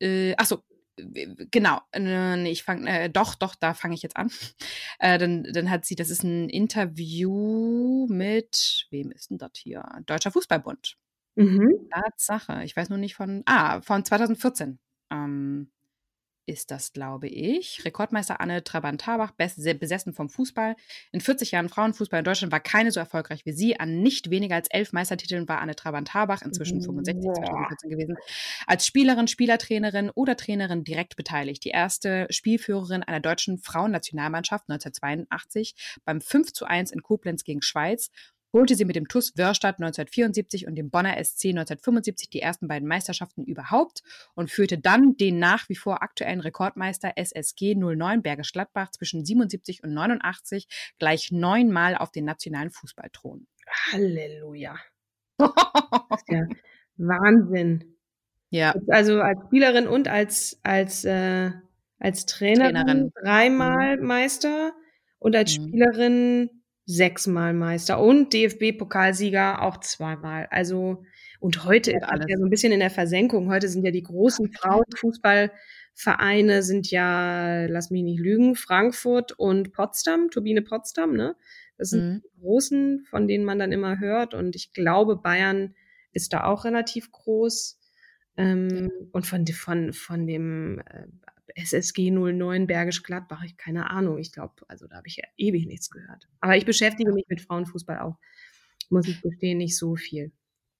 [0.00, 0.62] Äh, ach so,
[0.96, 1.80] äh, genau.
[1.94, 4.30] Äh, ich fange, äh, doch, doch, da fange ich jetzt an.
[4.98, 9.84] Äh, dann, dann hat sie, das ist ein Interview mit, wem ist denn das hier?
[10.06, 10.96] Deutscher Fußballbund.
[11.34, 11.88] Mhm.
[11.90, 12.62] Tatsache.
[12.62, 13.42] Ich weiß nur nicht von.
[13.46, 14.78] Ah, von 2014.
[15.10, 15.72] Ähm,
[16.46, 17.84] ist das, glaube ich.
[17.84, 20.76] Rekordmeister Anne Trabant-Habach, best- besessen vom Fußball.
[21.12, 23.78] In 40 Jahren Frauenfußball in Deutschland war keine so erfolgreich wie sie.
[23.78, 27.34] An nicht weniger als elf Meistertiteln war Anne Trabant-Habach, inzwischen 65, Boah.
[27.34, 28.16] 2014 gewesen,
[28.66, 31.64] als Spielerin, Spielertrainerin oder Trainerin direkt beteiligt.
[31.64, 35.74] Die erste Spielführerin einer deutschen Frauennationalmannschaft 1982
[36.04, 38.10] beim 5 zu 1 in Koblenz gegen Schweiz
[38.52, 42.86] holte sie mit dem TuS Wörstadt 1974 und dem Bonner SC 1975 die ersten beiden
[42.88, 44.02] Meisterschaften überhaupt
[44.34, 49.82] und führte dann den nach wie vor aktuellen Rekordmeister SSG 09 Bergisch Gladbach zwischen 77
[49.82, 53.46] und 89 gleich neunmal auf den nationalen Fußballthron.
[53.92, 54.76] Halleluja.
[56.28, 56.46] Ja
[56.98, 57.96] Wahnsinn.
[58.50, 61.50] ja, Also als Spielerin und als, als, äh,
[61.98, 63.12] als Trainerin, Trainerin.
[63.22, 64.72] dreimal Meister
[65.18, 65.68] und als Mhm.
[65.68, 70.46] Spielerin sechsmal Meister und DFB-Pokalsieger auch zweimal.
[70.50, 71.04] Also
[71.40, 72.26] und heute ist alles.
[72.28, 73.50] ja so ein bisschen in der Versenkung.
[73.50, 80.30] Heute sind ja die großen Frauenfußballvereine sind ja, lass mich nicht lügen, Frankfurt und Potsdam,
[80.30, 81.36] Turbine Potsdam, ne?
[81.78, 82.22] Das sind Mhm.
[82.22, 84.34] die großen, von denen man dann immer hört.
[84.34, 85.74] Und ich glaube, Bayern
[86.12, 87.78] ist da auch relativ groß.
[88.36, 91.06] Ähm, und von, von, von dem äh,
[91.54, 94.18] SSG 09 Bergisch Gladbach, ich keine Ahnung.
[94.18, 96.28] Ich glaube, also da habe ich ja ewig nichts gehört.
[96.40, 98.16] Aber ich beschäftige mich mit Frauenfußball auch,
[98.90, 100.32] muss ich gestehen, nicht so viel.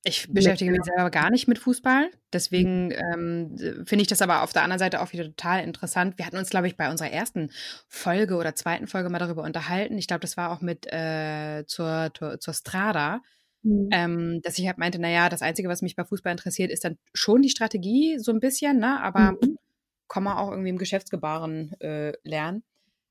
[0.05, 2.11] Ich beschäftige mich selber gar nicht mit Fußball.
[2.33, 3.57] Deswegen ähm,
[3.87, 6.19] finde ich das aber auf der anderen Seite auch wieder total interessant.
[6.19, 7.51] Wir hatten uns, glaube ich, bei unserer ersten
[7.87, 9.97] Folge oder zweiten Folge mal darüber unterhalten.
[9.99, 13.23] Ich glaube, das war auch mit äh, zur, zur, zur Strada,
[13.93, 16.99] ähm, dass ich halt meinte, naja, das Einzige, was mich bei Fußball interessiert, ist dann
[17.15, 19.01] schon die Strategie so ein bisschen, ne?
[19.01, 19.57] Aber Mhm.
[20.13, 22.63] Kann man auch irgendwie im Geschäftsgebaren äh, lernen.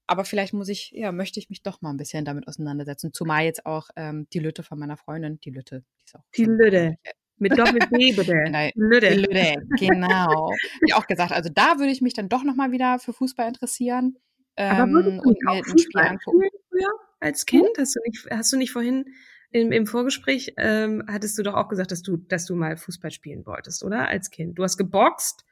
[0.06, 3.12] Aber vielleicht muss ich, ja, möchte ich mich doch mal ein bisschen damit auseinandersetzen.
[3.12, 6.46] Zumal jetzt auch ähm, die Lütte von meiner Freundin, die Lütte, die ist auch Die
[6.46, 6.98] Lütte.
[7.38, 8.36] Mit Doppel-D bitte.
[8.52, 9.16] Nein, Lütte.
[9.16, 10.52] Lütte, genau.
[10.88, 14.18] Die auch gesagt, also da würde ich mich dann doch nochmal wieder für Fußball interessieren
[14.56, 16.50] Aber ähm, würdest du und mir auch ein Spiel Fußball angucken.
[16.70, 17.70] früher als Kind?
[17.80, 19.06] Hast du nicht, hast du nicht vorhin
[19.50, 23.10] im, im Vorgespräch, ähm, hattest du doch auch gesagt, dass du, dass du mal Fußball
[23.10, 24.08] spielen wolltest, oder?
[24.08, 24.60] Als Kind.
[24.60, 25.46] Du hast geboxt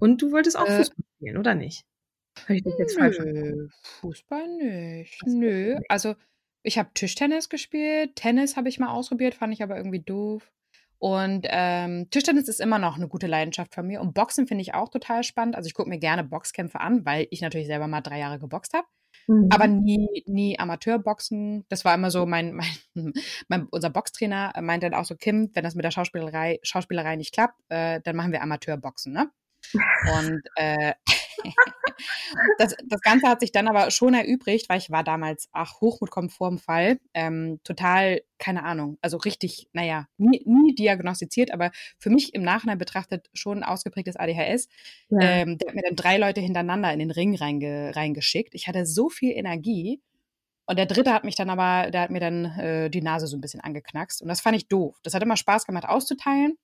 [0.00, 1.84] und du wolltest auch Äh, Fußball spielen, oder nicht?
[2.44, 3.56] Habe ich das jetzt falsch verstanden?
[3.56, 3.68] Nö,
[4.00, 5.20] Fußball nicht.
[5.20, 5.90] Fußball Nö, nicht.
[5.90, 6.14] also
[6.62, 10.50] ich habe Tischtennis gespielt, Tennis habe ich mal ausprobiert, fand ich aber irgendwie doof.
[10.98, 14.02] Und ähm, Tischtennis ist immer noch eine gute Leidenschaft von mir.
[14.02, 15.56] Und Boxen finde ich auch total spannend.
[15.56, 18.74] Also ich gucke mir gerne Boxkämpfe an, weil ich natürlich selber mal drei Jahre geboxt
[18.74, 18.86] habe.
[19.26, 19.48] Mhm.
[19.50, 21.64] aber nie, nie Amateurboxen.
[21.68, 22.54] Das war immer so mein,
[22.94, 23.12] mein,
[23.48, 27.32] mein unser Boxtrainer meinte dann auch so, Kim, wenn das mit der Schauspielerei, Schauspielerei nicht
[27.32, 29.30] klappt, äh, dann machen wir Amateurboxen, ne?
[29.72, 30.94] Und äh,
[32.58, 36.10] das, das Ganze hat sich dann aber schon erübrigt, weil ich war damals, ach, Hochmut
[36.10, 41.70] kommt vor dem Fall, ähm, total, keine Ahnung, also richtig, naja, nie, nie diagnostiziert, aber
[41.98, 44.68] für mich im Nachhinein betrachtet schon ein ausgeprägtes ADHS.
[45.10, 45.20] Ja.
[45.20, 48.54] Ähm, der hat mir dann drei Leute hintereinander in den Ring reinge, reingeschickt.
[48.54, 50.00] Ich hatte so viel Energie.
[50.66, 53.36] Und der dritte hat mich dann aber, der hat mir dann äh, die Nase so
[53.36, 54.22] ein bisschen angeknackst.
[54.22, 54.96] Und das fand ich doof.
[55.02, 56.56] Das hat immer Spaß gemacht auszuteilen.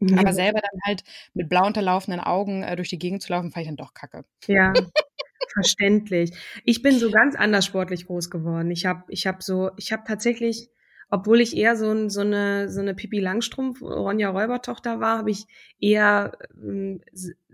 [0.00, 0.18] Ja.
[0.18, 1.02] Aber selber dann halt
[1.34, 4.24] mit blau unterlaufenden Augen äh, durch die Gegend zu laufen, fand ich dann doch kacke.
[4.46, 4.72] Ja,
[5.52, 6.32] verständlich.
[6.64, 8.70] Ich bin so ganz anders sportlich groß geworden.
[8.70, 10.70] Ich habe ich hab so, ich habe tatsächlich,
[11.10, 15.46] obwohl ich eher so, so eine so eine Pippi Langstrumpf, Ronja Räubertochter war, habe ich
[15.80, 16.32] eher
[16.62, 17.00] ähm,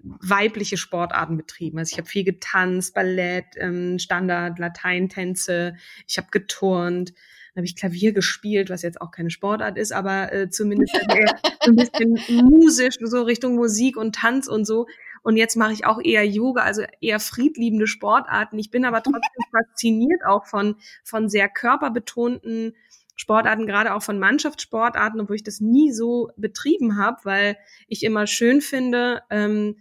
[0.03, 1.79] weibliche Sportarten betrieben.
[1.79, 5.77] Also ich habe viel getanzt, Ballett, ähm, Standard, Lateintänze,
[6.07, 7.15] ich habe geturnt.
[7.55, 11.39] Dann habe ich Klavier gespielt, was jetzt auch keine Sportart ist, aber äh, zumindest eher
[11.61, 14.87] ein bisschen musisch, so Richtung Musik und Tanz und so.
[15.23, 18.59] Und jetzt mache ich auch eher Yoga, also eher friedliebende Sportarten.
[18.59, 22.75] Ich bin aber trotzdem fasziniert auch von, von sehr körperbetonten
[23.17, 28.27] Sportarten, gerade auch von Mannschaftssportarten, obwohl ich das nie so betrieben habe, weil ich immer
[28.27, 29.77] schön finde, ähm,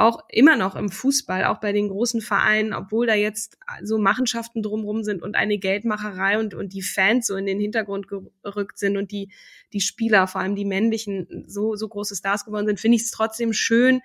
[0.00, 4.62] auch immer noch im Fußball, auch bei den großen Vereinen, obwohl da jetzt so Machenschaften
[4.62, 8.96] drumherum sind und eine Geldmacherei und, und die Fans so in den Hintergrund gerückt sind
[8.96, 9.30] und die,
[9.72, 13.10] die Spieler, vor allem die männlichen, so, so große Stars geworden sind, finde ich es
[13.10, 14.00] trotzdem schön,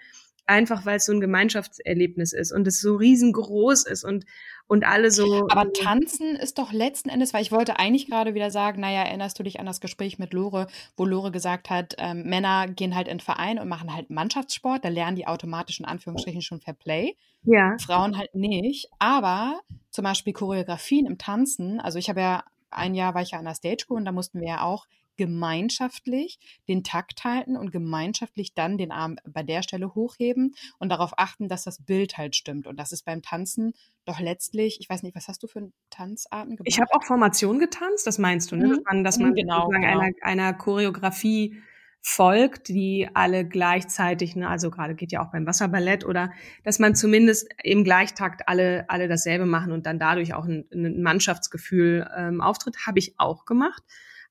[0.47, 4.25] einfach weil es so ein Gemeinschaftserlebnis ist und es so riesengroß ist und
[4.67, 5.47] und alle so.
[5.49, 9.37] Aber tanzen ist doch letzten Endes, weil ich wollte eigentlich gerade wieder sagen, naja, erinnerst
[9.37, 13.07] du dich an das Gespräch mit Lore, wo Lore gesagt hat, ähm, Männer gehen halt
[13.07, 17.15] in Verein und machen halt Mannschaftssport, da lernen die automatisch in Anführungsstrichen schon Fair Play.
[17.43, 17.77] Ja.
[17.77, 18.89] Frauen halt nicht.
[18.97, 19.59] Aber
[19.91, 23.45] zum Beispiel Choreografien im Tanzen, also ich habe ja ein Jahr war ich ja an
[23.45, 28.53] der Stage School und da mussten wir ja auch gemeinschaftlich den Takt halten und gemeinschaftlich
[28.53, 32.67] dann den Arm bei der Stelle hochheben und darauf achten, dass das Bild halt stimmt.
[32.67, 33.73] Und das ist beim Tanzen
[34.05, 36.67] doch letztlich, ich weiß nicht, was hast du für Tanzarten gemacht?
[36.67, 38.67] Ich habe auch Formation getanzt, das meinst du, ne?
[38.67, 38.69] Mhm.
[38.69, 39.99] Dass man, dass man mhm, genau, genau.
[39.99, 41.61] Einer, einer Choreografie
[42.07, 46.31] folgt, die alle gleichzeitig, ne, also gerade geht ja auch beim Wasserballett oder
[46.63, 51.01] dass man zumindest im Gleichtakt alle alle dasselbe machen und dann dadurch auch ein, ein
[51.01, 53.81] Mannschaftsgefühl ähm, auftritt, habe ich auch gemacht.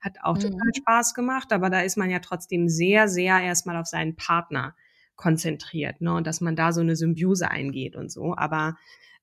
[0.05, 0.41] Hat auch mhm.
[0.41, 4.77] total Spaß gemacht, aber da ist man ja trotzdem sehr, sehr erstmal auf seinen Partner
[5.17, 6.13] konzentriert, ne?
[6.13, 8.35] Und dass man da so eine Symbiose eingeht und so.
[8.37, 8.77] Aber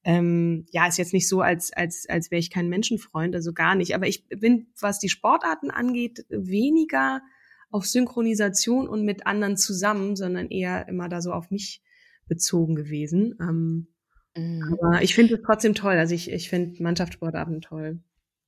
[0.04, 3.76] ähm, ja, ist jetzt nicht so, als, als, als wäre ich kein Menschenfreund, also gar
[3.76, 3.94] nicht.
[3.94, 7.22] Aber ich bin, was die Sportarten angeht, weniger
[7.70, 11.84] auf Synchronisation und mit anderen zusammen, sondern eher immer da so auf mich
[12.26, 13.36] bezogen gewesen.
[13.40, 13.88] Ähm,
[14.36, 14.80] mhm.
[14.82, 15.94] Aber ich finde es trotzdem toll.
[15.94, 18.00] Also ich, ich finde Mannschaftssportarten toll.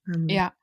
[0.07, 0.53] Ähm, ja.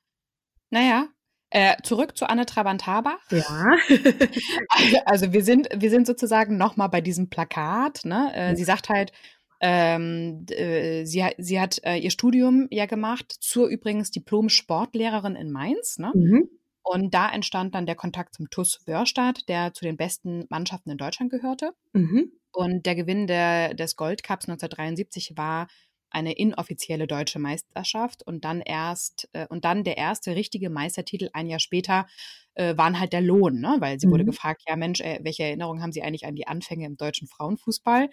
[0.71, 1.09] Naja,
[1.51, 3.19] äh, zurück zu Anne Trabant-Habach.
[3.31, 3.77] Ja.
[5.05, 8.05] also wir sind, wir sind sozusagen nochmal bei diesem Plakat.
[8.05, 8.33] Ne?
[8.35, 8.57] Äh, ja.
[8.57, 9.13] Sie sagt halt,
[9.61, 15.99] ähm, äh, sie, sie hat äh, ihr Studium ja gemacht zur übrigens Diplom-Sportlehrerin in Mainz.
[15.99, 16.13] Ne?
[16.15, 16.49] Mhm.
[16.83, 20.99] Und da entstand dann der Kontakt zum TUS Börstadt, der zu den besten Mannschaften in
[20.99, 21.73] Deutschland gehörte.
[21.93, 22.33] Mhm.
[22.53, 25.69] Und der Gewinn der, des Goldcups 1973 war
[26.11, 31.47] eine inoffizielle deutsche Meisterschaft und dann erst äh, und dann der erste richtige Meistertitel ein
[31.47, 32.07] Jahr später
[32.55, 33.77] äh, waren halt der Lohn, ne?
[33.79, 34.13] weil sie mhm.
[34.13, 37.29] wurde gefragt, ja Mensch, äh, welche Erinnerungen haben Sie eigentlich an die Anfänge im deutschen
[37.29, 38.11] Frauenfußball?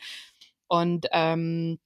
[0.67, 1.79] Und ähm,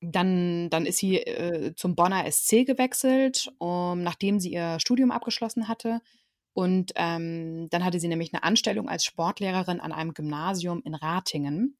[0.00, 5.68] dann, dann ist sie äh, zum Bonner SC gewechselt, um, nachdem sie ihr Studium abgeschlossen
[5.68, 6.00] hatte.
[6.52, 11.76] Und ähm, dann hatte sie nämlich eine Anstellung als Sportlehrerin an einem Gymnasium in Ratingen.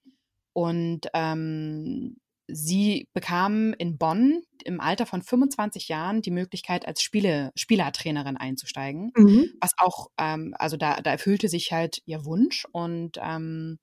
[0.52, 2.16] Und ähm,
[2.48, 9.12] sie bekam in Bonn im Alter von 25 Jahren die Möglichkeit, als Spiele, Spielertrainerin einzusteigen.
[9.14, 9.50] Mhm.
[9.60, 13.78] Was auch, ähm, also da, da erfüllte sich halt ihr Wunsch und ähm,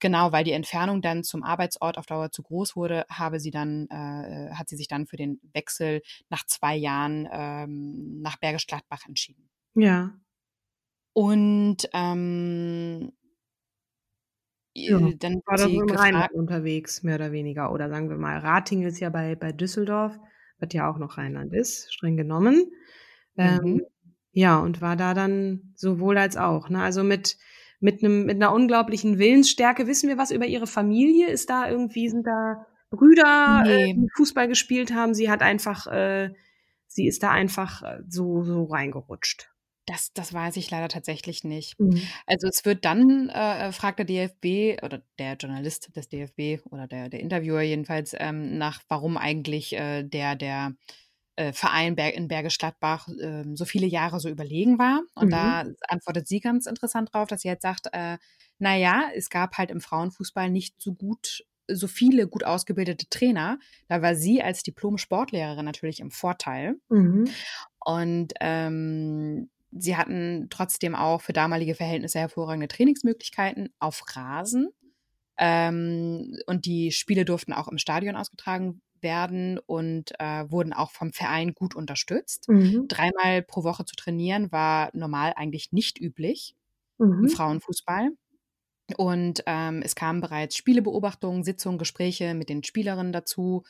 [0.00, 3.86] genau, weil die Entfernung dann zum Arbeitsort auf Dauer zu groß wurde, habe sie dann,
[3.90, 9.02] äh, hat sie sich dann für den Wechsel nach zwei Jahren ähm, nach Bergisch Gladbach
[9.06, 9.50] entschieden.
[9.74, 10.14] Ja.
[11.12, 13.12] Und ähm,
[14.76, 17.72] ja, äh, dann war sie im Rheinland unterwegs, mehr oder weniger.
[17.72, 20.18] Oder sagen wir mal, Ratingen ist ja bei, bei Düsseldorf,
[20.58, 22.70] was ja auch noch Rheinland ist, streng genommen.
[23.38, 23.82] Ähm, mhm.
[24.32, 26.68] ja, und war da dann sowohl als auch.
[26.68, 26.82] Ne?
[26.82, 27.36] Also mit,
[27.80, 29.86] mit, einem, mit einer unglaublichen Willensstärke.
[29.86, 31.28] Wissen wir was über ihre Familie?
[31.28, 33.90] Ist da irgendwie, sind da Brüder, äh, nee.
[33.90, 35.14] äh, die Fußball gespielt haben?
[35.14, 36.30] Sie hat einfach, äh,
[36.86, 39.50] sie ist da einfach äh, so, so reingerutscht.
[39.86, 41.78] Das, das weiß ich leider tatsächlich nicht.
[41.78, 42.02] Mhm.
[42.26, 47.08] Also es wird dann, äh, fragt der DFB oder der Journalist des DFB oder der,
[47.08, 50.74] der Interviewer jedenfalls ähm, nach, warum eigentlich äh, der, der
[51.36, 55.02] äh, Verein Ber in Bergisch Gladbach äh, so viele Jahre so überlegen war.
[55.14, 55.30] Und mhm.
[55.30, 58.18] da antwortet sie ganz interessant drauf, dass sie jetzt sagt, äh,
[58.58, 63.58] naja, es gab halt im Frauenfußball nicht so gut so viele gut ausgebildete Trainer.
[63.88, 66.76] Da war sie als Diplom-Sportlehrerin natürlich im Vorteil.
[66.88, 67.28] Mhm.
[67.84, 74.70] Und ähm, sie hatten trotzdem auch für damalige Verhältnisse hervorragende Trainingsmöglichkeiten auf Rasen.
[75.38, 81.12] Ähm, und die Spiele durften auch im Stadion ausgetragen werden und äh, wurden auch vom
[81.12, 82.48] Verein gut unterstützt.
[82.48, 82.88] Mhm.
[82.88, 86.54] Dreimal pro Woche zu trainieren war normal eigentlich nicht üblich
[86.98, 87.24] Mhm.
[87.24, 88.10] im Frauenfußball.
[88.96, 93.64] Und ähm, es kamen bereits Spielebeobachtungen, Sitzungen, Gespräche mit den Spielerinnen dazu.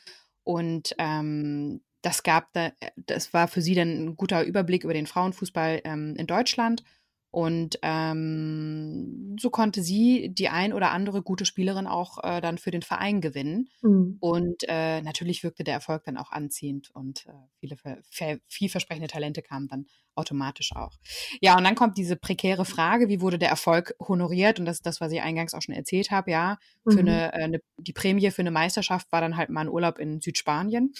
[0.44, 5.08] Und ähm, das gab da, das war für sie dann ein guter Überblick über den
[5.08, 6.84] Frauenfußball ähm, in Deutschland.
[7.32, 12.70] Und ähm, so konnte sie die ein oder andere gute Spielerin auch äh, dann für
[12.70, 13.68] den Verein gewinnen.
[13.82, 14.18] Mhm.
[14.20, 19.08] Und äh, natürlich wirkte der Erfolg dann auch anziehend und äh, viele ver- ver- vielversprechende
[19.08, 20.96] Talente kamen dann automatisch auch.
[21.42, 24.58] Ja, und dann kommt diese prekäre Frage, wie wurde der Erfolg honoriert?
[24.60, 26.30] Und das ist das, was ich eingangs auch schon erzählt habe.
[26.30, 27.08] Ja, für Mhm.
[27.08, 30.20] eine, äh, eine, die Prämie für eine Meisterschaft war dann halt mal ein Urlaub in
[30.20, 30.94] Südspanien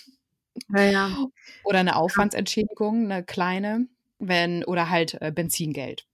[0.68, 1.26] Ja,
[1.64, 3.86] oder eine Aufwandsentschädigung, eine kleine,
[4.18, 6.06] wenn oder halt äh, Benzingeld.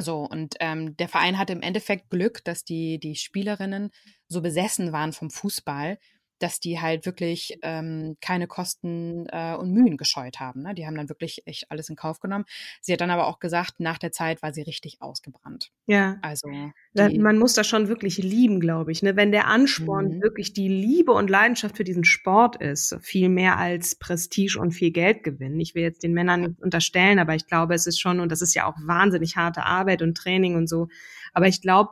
[0.00, 3.90] So, und ähm, der Verein hatte im Endeffekt Glück, dass die, die Spielerinnen
[4.28, 5.98] so besessen waren vom Fußball,
[6.38, 10.62] dass die halt wirklich ähm, keine Kosten äh, und Mühen gescheut haben.
[10.62, 10.74] Ne?
[10.74, 12.44] Die haben dann wirklich echt alles in Kauf genommen.
[12.80, 15.70] Sie hat dann aber auch gesagt, nach der Zeit war sie richtig ausgebrannt.
[15.86, 16.16] ja.
[16.22, 16.48] Also
[16.94, 19.02] die, Man muss das schon wirklich lieben, glaube ich.
[19.02, 19.16] Ne?
[19.16, 20.22] Wenn der Ansporn Mhm.
[20.22, 24.90] wirklich die Liebe und Leidenschaft für diesen Sport ist, viel mehr als Prestige und viel
[24.90, 25.60] Geld gewinnen.
[25.60, 28.42] Ich will jetzt den Männern nicht unterstellen, aber ich glaube, es ist schon, und das
[28.42, 30.88] ist ja auch wahnsinnig harte Arbeit und Training und so.
[31.32, 31.90] Aber ich glaube,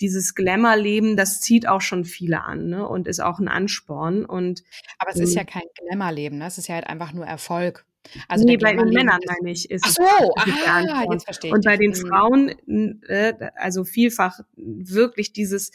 [0.00, 2.86] dieses Glamour-Leben, das zieht auch schon viele an ne?
[2.86, 4.24] und ist auch ein Ansporn.
[4.24, 4.62] Und
[4.98, 6.46] aber es ist ja kein Glamour-Leben, ne?
[6.46, 7.84] es ist ja halt einfach nur Erfolg.
[8.26, 11.54] Also nee, bei den Männern meine ich, ist Ach so, aha, jetzt verstehe ich.
[11.54, 11.94] Und bei den Mhm.
[11.94, 15.72] Frauen, äh, also vielfach wirklich dieses,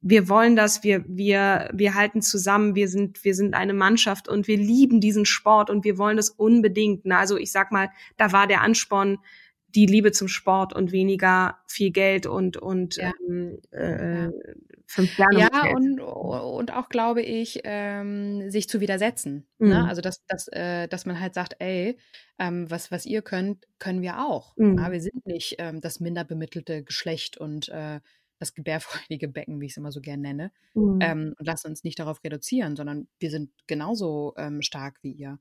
[0.00, 4.46] wir wollen das, wir, wir, wir halten zusammen, wir sind, wir sind eine Mannschaft und
[4.46, 7.04] wir lieben diesen Sport und wir wollen das unbedingt.
[7.04, 9.18] Na, also ich sag mal, da war der Ansporn
[9.76, 13.12] die Liebe zum Sport und weniger viel Geld und, und Ja.
[13.28, 14.30] ähm, äh,
[14.86, 15.38] fünf Sterne.
[15.38, 19.46] Ja, und, und auch, glaube ich, ähm, sich zu widersetzen.
[19.58, 19.68] Mhm.
[19.68, 19.86] Ne?
[19.86, 21.98] Also, dass, dass, äh, dass man halt sagt, ey,
[22.38, 24.56] ähm, was, was ihr könnt, können wir auch.
[24.56, 24.78] Mhm.
[24.78, 28.00] Ja, wir sind nicht ähm, das minder bemittelte Geschlecht und äh,
[28.38, 30.52] das gebärfreudige Becken, wie ich es immer so gern nenne.
[30.74, 30.98] Mhm.
[31.02, 35.38] Ähm, und lassen uns nicht darauf reduzieren, sondern wir sind genauso ähm, stark wie ihr.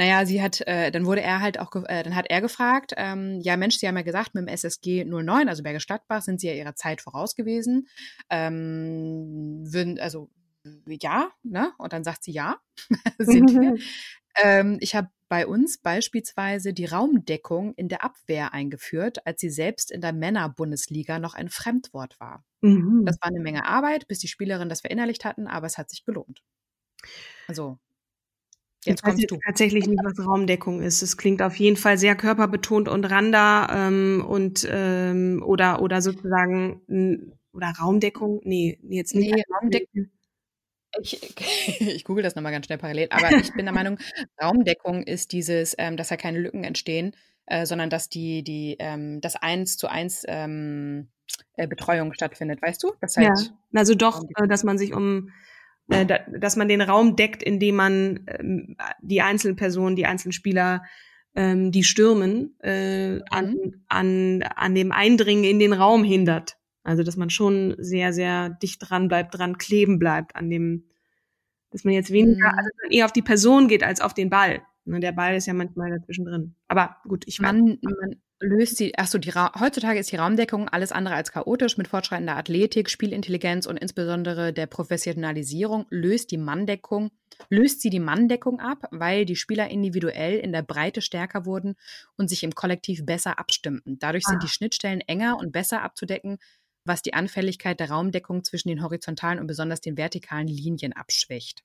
[0.00, 3.38] Naja, sie hat, äh, dann wurde er halt auch, äh, dann hat er gefragt, ähm,
[3.42, 6.46] ja Mensch, Sie haben ja gesagt, mit dem SSG 09, also Bergisch Gladbach, sind Sie
[6.46, 7.86] ja Ihrer Zeit voraus gewesen.
[8.30, 10.30] Ähm, würden, also
[10.86, 11.74] ja, ne?
[11.76, 12.56] Und dann sagt sie ja,
[13.18, 13.76] sind wir.
[14.42, 19.90] Ähm, ich habe bei uns beispielsweise die Raumdeckung in der Abwehr eingeführt, als sie selbst
[19.90, 22.42] in der Männerbundesliga noch ein Fremdwort war.
[22.62, 23.04] Mhm.
[23.04, 26.06] Das war eine Menge Arbeit, bis die Spielerinnen das verinnerlicht hatten, aber es hat sich
[26.06, 26.42] gelohnt.
[27.48, 27.78] Also,
[28.84, 29.38] jetzt ich weiß kommst jetzt du.
[29.44, 31.02] tatsächlich nicht, was Raumdeckung ist.
[31.02, 36.80] Es klingt auf jeden Fall sehr körperbetont und randa ähm, und ähm, oder oder sozusagen
[37.52, 38.40] oder Raumdeckung.
[38.44, 39.34] Nee, jetzt nicht.
[39.34, 40.10] Nee, Raumdeckung.
[41.00, 41.20] Ich,
[41.80, 43.98] ich google das nochmal ganz schnell parallel, aber ich bin der Meinung,
[44.42, 47.14] Raumdeckung ist dieses, ähm, dass ja keine Lücken entstehen,
[47.46, 51.08] äh, sondern dass die, die, ähm, das eins zu eins ähm,
[51.54, 52.92] äh, Betreuung stattfindet, weißt du?
[53.00, 55.30] Das Ja, halt, also doch, äh, dass man sich um
[55.90, 60.32] äh, da, dass man den Raum deckt, indem man ähm, die einzelnen Personen, die einzelnen
[60.32, 60.82] Spieler,
[61.34, 63.56] ähm, die stürmen, äh, an,
[63.88, 66.56] an, an dem Eindringen in den Raum hindert.
[66.82, 70.84] Also dass man schon sehr, sehr dicht dran bleibt, dran kleben bleibt an dem,
[71.70, 72.58] dass man jetzt weniger, Mhm.
[72.58, 74.62] also dass man eher auf die Person geht als auf den Ball.
[74.86, 76.54] Ne, Der Ball ist ja manchmal dazwischen drin.
[76.68, 80.68] Aber gut, ich man, man löst die, ach so, die Ra heutzutage ist die Raumdeckung
[80.68, 81.76] alles andere als chaotisch.
[81.76, 87.10] Mit fortschreitender Athletik, Spielintelligenz und insbesondere der Professionalisierung löst die Manndeckung,
[87.50, 91.76] löst sie die Manndeckung ab, weil die Spieler individuell in der Breite stärker wurden
[92.16, 93.98] und sich im Kollektiv besser abstimmten.
[93.98, 94.44] Dadurch sind Ah.
[94.44, 96.38] die Schnittstellen enger und besser abzudecken,
[96.84, 101.62] was die Anfälligkeit der Raumdeckung zwischen den horizontalen und besonders den vertikalen Linien abschwächt.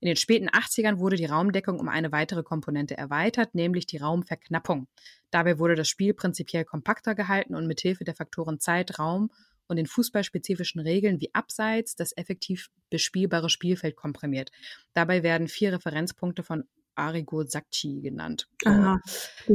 [0.00, 4.88] In den späten 80ern wurde die Raumdeckung um eine weitere Komponente erweitert, nämlich die Raumverknappung.
[5.30, 9.30] Dabei wurde das Spiel prinzipiell kompakter gehalten und mithilfe der Faktoren Zeit, Raum
[9.66, 14.50] und den fußballspezifischen Regeln wie Abseits das effektiv bespielbare Spielfeld komprimiert.
[14.92, 16.64] Dabei werden vier Referenzpunkte von
[16.96, 18.48] Arrigo Sacchi genannt.
[18.64, 19.00] Aha.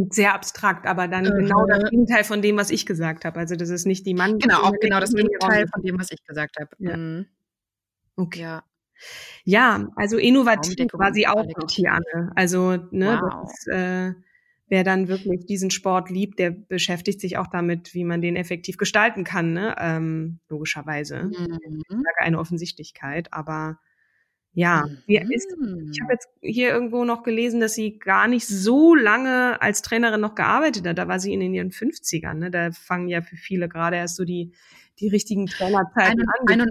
[0.09, 3.39] Sehr abstrakt, aber dann Äh, genau das Gegenteil von dem, was ich gesagt habe.
[3.39, 4.39] Also das ist nicht die Mann.
[4.39, 6.69] Genau, auch genau das Gegenteil von dem, was ich gesagt habe.
[6.79, 6.97] Ja.
[6.97, 7.27] Mhm.
[8.15, 8.41] Okay.
[8.41, 8.63] Ja.
[9.43, 11.45] Ja, also innovativ war sie auch
[11.85, 12.31] Anne.
[12.35, 13.41] Also, ne, Wow.
[13.43, 14.13] das ist, äh,
[14.67, 18.77] wer dann wirklich diesen Sport liebt, der beschäftigt sich auch damit, wie man den effektiv
[18.77, 19.75] gestalten kann, ne?
[19.79, 21.23] Ähm, logischerweise.
[21.23, 22.03] Mhm.
[22.17, 23.79] Eine Offensichtlichkeit, aber
[24.53, 25.31] ja, mhm.
[25.31, 25.55] ist,
[25.91, 30.21] ich habe jetzt hier irgendwo noch gelesen, dass sie gar nicht so lange als Trainerin
[30.21, 30.97] noch gearbeitet hat.
[30.97, 32.33] Da war sie in ihren 50ern.
[32.33, 32.51] Ne?
[32.51, 34.53] Da fangen ja für viele gerade erst so die,
[34.99, 36.67] die richtigen Trainerzeiten an.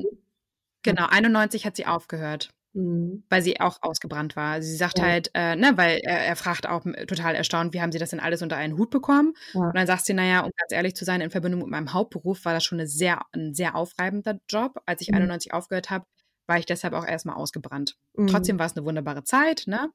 [0.82, 2.50] Genau, 91 hat sie aufgehört.
[2.74, 3.24] Mhm.
[3.30, 4.60] Weil sie auch ausgebrannt war.
[4.62, 5.04] Sie sagt ja.
[5.06, 8.20] halt, äh, ne, weil er, er, fragt auch total erstaunt, wie haben sie das denn
[8.20, 9.34] alles unter einen Hut bekommen?
[9.54, 9.60] Ja.
[9.62, 12.44] Und dann sagt sie, naja, um ganz ehrlich zu sein, in Verbindung mit meinem Hauptberuf
[12.44, 14.82] war das schon eine sehr, ein sehr aufreibender Job.
[14.84, 15.16] Als ich mhm.
[15.16, 16.04] 91 aufgehört habe,
[16.46, 17.96] war ich deshalb auch erstmal ausgebrannt.
[18.14, 18.26] Mhm.
[18.26, 19.90] Trotzdem war es eine wunderbare Zeit, ne?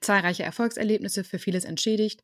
[0.00, 2.22] Zahlreiche Erfolgserlebnisse, für vieles entschädigt.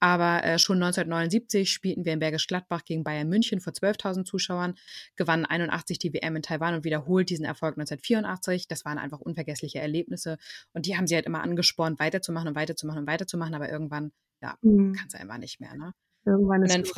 [0.00, 4.74] Aber äh, schon 1979 spielten wir in Bergisch Gladbach gegen Bayern München vor 12.000 Zuschauern,
[5.16, 8.68] gewannen 81 die WM in Taiwan und wiederholt diesen Erfolg 1984.
[8.68, 10.38] Das waren einfach unvergessliche Erlebnisse.
[10.72, 13.54] Und die haben sie halt immer angespornt, weiterzumachen und weiterzumachen und weiterzumachen.
[13.54, 14.94] Aber irgendwann, ja, mhm.
[14.94, 15.92] kann es einfach nicht mehr, ne?
[16.24, 16.96] Irgendwann ist es.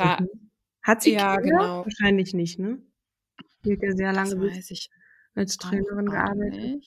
[0.83, 1.57] Hat sie ja, Kinder?
[1.57, 1.85] genau.
[1.85, 2.79] Wahrscheinlich nicht, ne?
[3.59, 4.35] Spielt ja sehr lange.
[4.35, 4.89] Das weiß ich
[5.35, 6.85] als Trainerin gearbeitet?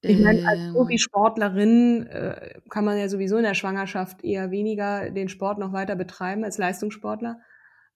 [0.00, 0.72] Ich meine, als ähm.
[0.74, 5.96] Profisportlerin äh, kann man ja sowieso in der Schwangerschaft eher weniger den Sport noch weiter
[5.96, 7.40] betreiben als Leistungssportler.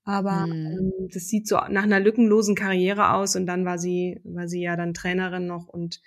[0.05, 0.53] Aber hm.
[0.53, 4.63] ähm, das sieht so nach einer lückenlosen Karriere aus und dann war sie, war sie
[4.63, 6.01] ja dann Trainerin noch und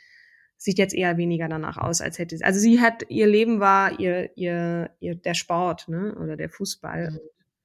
[0.58, 2.44] sieht jetzt eher weniger danach aus, als hätte sie.
[2.44, 6.16] Also sie hat, ihr Leben war ihr, ihr, ihr der Sport, ne?
[6.22, 7.08] Oder der Fußball.
[7.08, 7.20] Hm.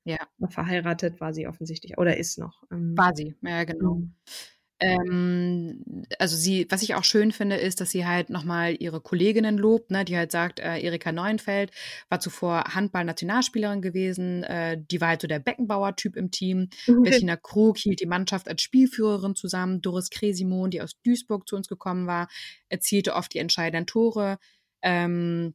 [0.04, 0.18] Ja.
[0.48, 2.62] Verheiratet war sie offensichtlich oder ist noch.
[2.70, 3.96] Ähm, war sie, ja, genau.
[3.96, 4.14] Mhm.
[4.80, 5.84] Ähm,
[6.18, 9.90] also sie, was ich auch schön finde, ist, dass sie halt nochmal ihre Kolleginnen lobt,
[9.90, 11.70] ne, die halt sagt, äh, Erika Neuenfeld
[12.08, 16.70] war zuvor Handball-Nationalspielerin gewesen, äh, die war halt so der Beckenbauer-Typ im Team.
[16.86, 17.02] Mhm.
[17.02, 19.82] Bettina Krug hielt die Mannschaft als Spielführerin zusammen.
[19.82, 22.28] Doris Kresimon, die aus Duisburg zu uns gekommen war,
[22.70, 24.38] erzielte oft die entscheidenden Tore.
[24.80, 25.54] Ähm,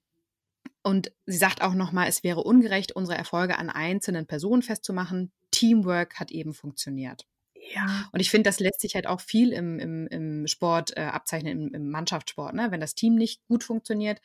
[0.84, 5.32] und sie sagt auch nochmal, es wäre ungerecht, unsere Erfolge an einzelnen Personen festzumachen.
[5.50, 7.26] Teamwork hat eben funktioniert.
[7.74, 8.08] Ja.
[8.12, 11.52] Und ich finde, das lässt sich halt auch viel im, im, im Sport äh, abzeichnen,
[11.52, 12.54] im, im Mannschaftssport.
[12.54, 12.68] Ne?
[12.72, 14.22] Wenn das Team nicht gut funktioniert,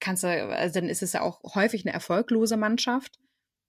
[0.00, 3.18] kannst du, also dann ist es ja auch häufig eine erfolglose Mannschaft.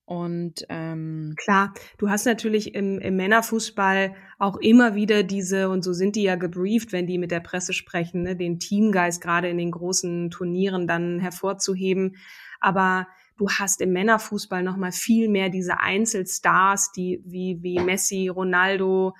[0.05, 5.93] Und ähm, klar, du hast natürlich im, im Männerfußball auch immer wieder diese, und so
[5.93, 9.57] sind die ja gebrieft, wenn die mit der Presse sprechen, ne, den Teamgeist gerade in
[9.57, 12.17] den großen Turnieren dann hervorzuheben.
[12.59, 13.07] Aber
[13.37, 19.15] du hast im Männerfußball noch mal viel mehr diese Einzelstars, die wie wie Messi, Ronaldo,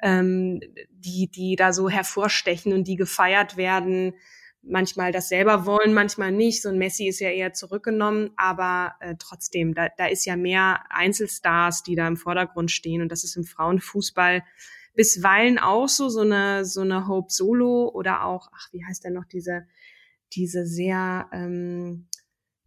[0.00, 0.60] ähm,
[0.90, 4.14] die die da so hervorstechen und die gefeiert werden.
[4.66, 6.62] Manchmal das selber wollen, manchmal nicht.
[6.62, 10.84] So ein Messi ist ja eher zurückgenommen, aber äh, trotzdem, da, da ist ja mehr
[10.88, 13.02] Einzelstars, die da im Vordergrund stehen.
[13.02, 14.42] Und das ist im Frauenfußball
[14.94, 19.12] bisweilen auch so, so eine, so eine Hope Solo oder auch, ach, wie heißt denn
[19.12, 19.66] noch diese,
[20.32, 22.06] diese sehr ähm,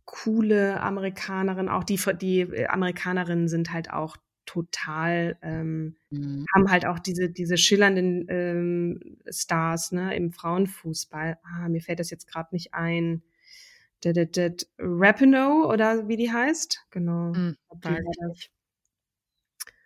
[0.08, 6.46] coole Amerikanerin, auch die, die äh, Amerikanerinnen sind halt auch total, ähm, mhm.
[6.56, 11.38] haben halt auch diese, diese schillernden ähm, Stars ne, im Frauenfußball.
[11.44, 13.22] Ah, mir fällt das jetzt gerade nicht ein.
[14.80, 16.86] Rapinoe oder wie die heißt.
[16.92, 17.34] Genau.
[17.34, 17.58] Mhm,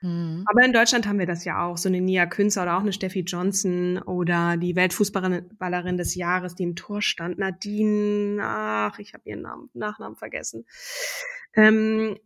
[0.01, 0.43] Mhm.
[0.47, 1.77] Aber in Deutschland haben wir das ja auch.
[1.77, 6.63] So eine Nia Künzer oder auch eine Steffi Johnson oder die Weltfußballerin des Jahres, die
[6.63, 10.65] im Tor stand, Nadine, ach, ich habe ihren Namen, Nachnamen vergessen.
[11.53, 12.17] Ähm,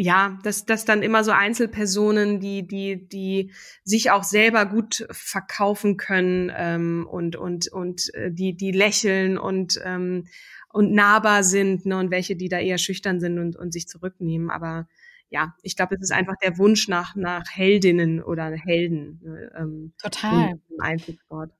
[0.00, 3.52] ja, das, das dann immer so Einzelpersonen, die, die, die
[3.82, 9.80] sich auch selber gut verkaufen können ähm, und, und, und äh, die, die lächeln und,
[9.84, 10.28] ähm,
[10.72, 14.50] und nahbar sind, ne, und welche, die da eher schüchtern sind und, und sich zurücknehmen.
[14.50, 14.88] Aber
[15.30, 19.20] ja, ich glaube, es ist einfach der Wunsch nach, nach Heldinnen oder Helden.
[19.22, 20.50] Ne, ähm, Total.
[20.50, 21.52] Im Einzelsport.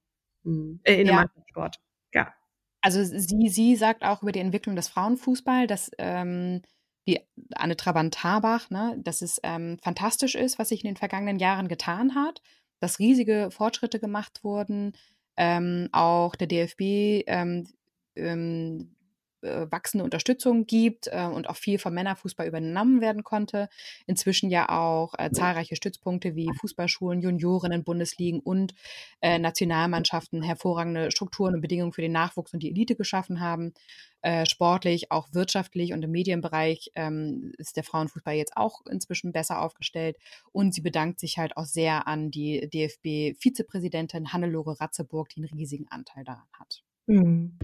[0.44, 1.20] Hm, äh, in ja.
[1.20, 1.76] Einzelsport.
[2.14, 2.32] Ja.
[2.80, 6.62] Also sie, sie sagt auch über die Entwicklung des Frauenfußball, dass ähm,
[7.06, 7.20] die
[7.54, 12.14] Anne Trabant-Tarbach, ne, dass es ähm, fantastisch ist, was sich in den vergangenen Jahren getan
[12.14, 12.42] hat,
[12.80, 14.92] dass riesige Fortschritte gemacht wurden,
[15.36, 17.66] ähm, auch der DFB ähm,
[18.14, 18.97] ähm, äh,
[19.42, 23.68] wachsende Unterstützung gibt äh, und auch viel vom Männerfußball übernommen werden konnte.
[24.06, 28.74] Inzwischen ja auch äh, zahlreiche Stützpunkte wie Fußballschulen, Juniorinnen, Bundesligen und
[29.20, 33.72] äh, Nationalmannschaften hervorragende Strukturen und Bedingungen für den Nachwuchs und die Elite geschaffen haben.
[34.20, 39.62] Äh, sportlich, auch wirtschaftlich und im Medienbereich ähm, ist der Frauenfußball jetzt auch inzwischen besser
[39.62, 40.16] aufgestellt.
[40.50, 45.86] Und sie bedankt sich halt auch sehr an die DFB-Vizepräsidentin Hannelore Ratzeburg, die einen riesigen
[45.88, 46.82] Anteil daran hat.
[47.06, 47.58] Mhm.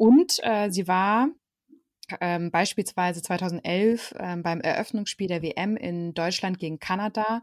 [0.00, 1.28] Und äh, sie war
[2.22, 7.42] ähm, beispielsweise 2011 ähm, beim Eröffnungsspiel der WM in Deutschland gegen Kanada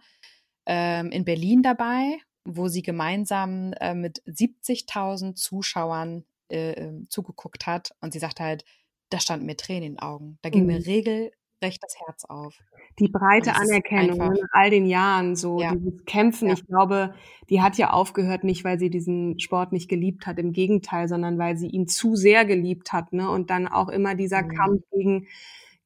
[0.65, 7.91] ähm, in Berlin dabei, wo sie gemeinsam äh, mit 70.000 Zuschauern äh, ähm, zugeguckt hat.
[8.01, 8.65] Und sie sagt halt,
[9.11, 10.39] da standen mir Tränen in den Augen.
[10.41, 10.67] Da ging Mhm.
[10.67, 10.83] mir
[11.61, 12.55] regelrecht das Herz auf.
[12.99, 15.75] die breite Anerkennung einfach- ne, nach all den Jahren, so Ja.
[15.75, 16.47] dieses Kämpfen.
[16.47, 16.53] Ja.
[16.55, 17.13] Ich glaube,
[17.49, 21.37] die hat ja aufgehört, nicht weil sie diesen Sport nicht geliebt hat, im Gegenteil, sondern
[21.37, 23.29] weil sie ihn zu sehr geliebt hat, ne?
[23.29, 24.49] Und dann auch immer dieser Mhm.
[24.49, 25.27] Kampf gegen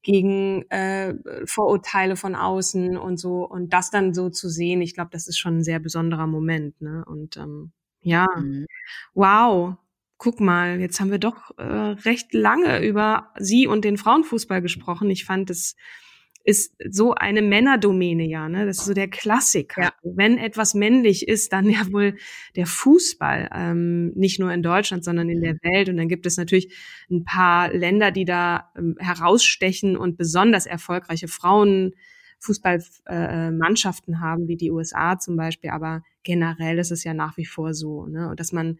[0.04, 1.14] gegen äh,
[1.46, 5.38] Vorurteile von außen und so und das dann so zu sehen, ich glaube, das ist
[5.38, 7.04] schon ein sehr besonderer Moment, ne?
[7.06, 7.70] Und ähm,
[8.00, 8.66] ja, Mhm.
[9.14, 9.74] wow.
[10.22, 15.10] Guck mal, jetzt haben wir doch äh, recht lange über sie und den Frauenfußball gesprochen.
[15.10, 15.74] Ich fand, es
[16.44, 18.64] ist so eine Männerdomäne, ja, ne?
[18.64, 19.82] Das ist so der Klassiker.
[19.82, 19.92] Ja.
[20.04, 22.14] Wenn etwas männlich ist, dann ja wohl
[22.54, 25.88] der Fußball, ähm, nicht nur in Deutschland, sondern in der Welt.
[25.88, 26.72] Und dann gibt es natürlich
[27.10, 35.18] ein paar Länder, die da ähm, herausstechen und besonders erfolgreiche Frauenfußballmannschaften haben, wie die USA
[35.18, 35.70] zum Beispiel.
[35.70, 38.34] Aber generell ist es ja nach wie vor so, ne?
[38.36, 38.78] dass man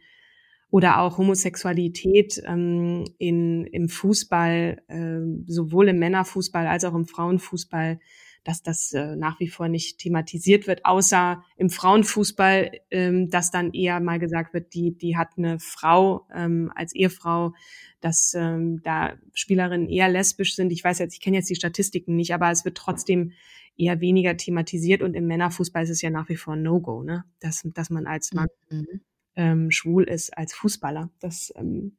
[0.72, 8.00] oder auch Homosexualität ähm, in, im Fußball, ähm, sowohl im Männerfußball als auch im Frauenfußball,
[8.42, 13.74] dass das äh, nach wie vor nicht thematisiert wird, außer im Frauenfußball, ähm, dass dann
[13.74, 17.52] eher mal gesagt wird, die, die hat eine Frau ähm, als Ehefrau,
[18.00, 20.72] dass ähm, da Spielerinnen eher lesbisch sind.
[20.72, 23.32] Ich weiß jetzt, ich kenne jetzt die Statistiken nicht, aber es wird trotzdem
[23.76, 27.24] eher weniger thematisiert und im Männerfußball ist es ja nach wie vor ein No-Go, ne?
[27.40, 29.02] Dass, dass man als Mann Mhm.
[29.36, 31.10] Ähm, schwul ist als Fußballer.
[31.20, 31.96] Das ähm,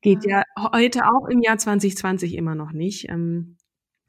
[0.00, 0.42] geht ja
[0.72, 3.08] heute auch im Jahr 2020 immer noch nicht.
[3.08, 3.56] Ähm,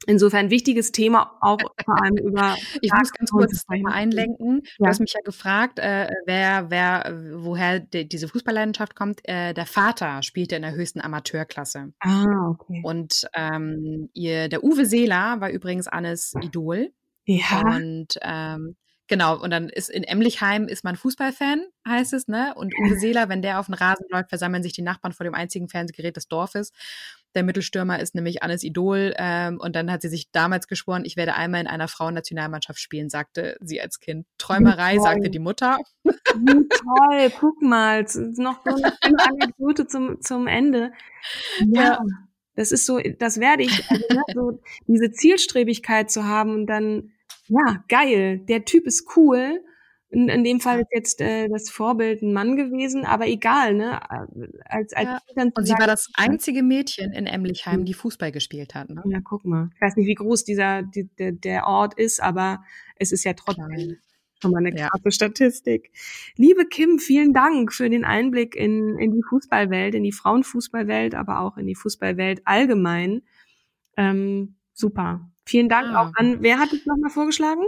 [0.06, 3.86] insofern wichtiges Thema, auch vor allem über Ich muss ganz kurz sprechen.
[3.88, 4.62] einlenken.
[4.78, 4.88] Du Ja.
[4.90, 9.20] hast mich ja gefragt, äh, wer, wer, woher die, diese Fußballleidenschaft kommt.
[9.24, 11.92] Äh, der Vater spielte in der höchsten Amateurklasse.
[12.00, 12.80] Ah, okay.
[12.84, 16.90] Und ähm, ihr, der Uwe Seeler war übrigens Annes Idol.
[17.26, 18.76] Ja, Und ähm,
[19.08, 22.54] genau, und dann ist in Emlichheim ist man Fußballfan, heißt es, ne?
[22.54, 25.34] Und Uwe Seeler, wenn der auf den Rasen läuft, versammeln sich die Nachbarn vor dem
[25.34, 26.72] einzigen Fernsehgerät des Dorfes.
[27.34, 29.14] Der Mittelstürmer ist nämlich Annes Idol.
[29.16, 33.10] Ähm, und dann hat sie sich damals geschworen, ich werde einmal in einer Frauennationalmannschaft spielen,
[33.10, 34.26] sagte sie als Kind.
[34.38, 35.02] Träumerei, toll.
[35.02, 35.78] sagte die Mutter.
[36.04, 37.32] toll.
[37.38, 38.02] Guck mal,
[38.36, 40.92] noch so eine Anekdote zum, zum Ende.
[41.66, 41.82] Ja.
[41.82, 42.00] Ja.
[42.58, 47.12] Das ist so, das werde ich, also, ne, so diese Zielstrebigkeit zu haben und dann,
[47.48, 49.62] ja, geil, der Typ ist cool.
[50.10, 54.00] In, in dem Fall ist jetzt äh, das Vorbild ein Mann gewesen, aber egal, ne?
[54.64, 55.20] Als, als Ja.
[55.28, 58.88] Eltern Und sie sagen, war das einzige Mädchen in Emlichheim, die Fußball gespielt hat.
[58.88, 59.02] Ne?
[59.06, 59.68] Ja, guck mal.
[59.74, 62.64] Ich weiß nicht, wie groß dieser die, der, der Ort ist, aber
[62.96, 63.98] es ist ja trotzdem Klein.
[64.40, 64.88] schon mal eine Ja.
[64.88, 65.90] krasse Statistik.
[66.36, 71.40] Liebe Kim, vielen Dank für den Einblick in, in die Fußballwelt, in die Frauenfußballwelt, aber
[71.40, 73.20] auch in die Fußballwelt allgemein.
[73.98, 75.30] Ähm, super.
[75.44, 76.02] Vielen Dank Ja.
[76.02, 77.62] auch an, wer hat es nochmal vorgeschlagen?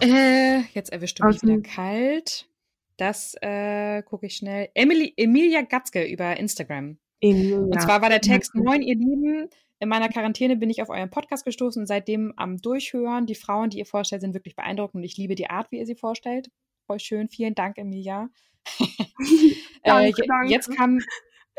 [0.00, 2.48] Äh, jetzt erwischt du mich wieder kalt.
[2.96, 4.68] Das äh, gucke ich schnell.
[4.74, 6.98] Emily, Emilia Gatzke über Instagram.
[7.20, 7.58] Emilia.
[7.58, 8.54] Und zwar war der Text.
[8.54, 9.48] Moin, ihr Lieben,
[9.80, 13.26] in meiner Quarantäne bin ich auf euren Podcast gestoßen und seitdem am Durchhören.
[13.26, 15.86] Die Frauen, die ihr vorstellt, sind wirklich beeindruckend und ich liebe die Art, wie ihr
[15.86, 16.50] sie vorstellt.
[16.86, 17.28] Voll schön.
[17.28, 18.28] Vielen Dank, Emilia.
[18.78, 20.52] äh, Danke, je- danke.
[20.52, 20.98] Jetzt kam,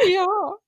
[0.07, 0.25] ja,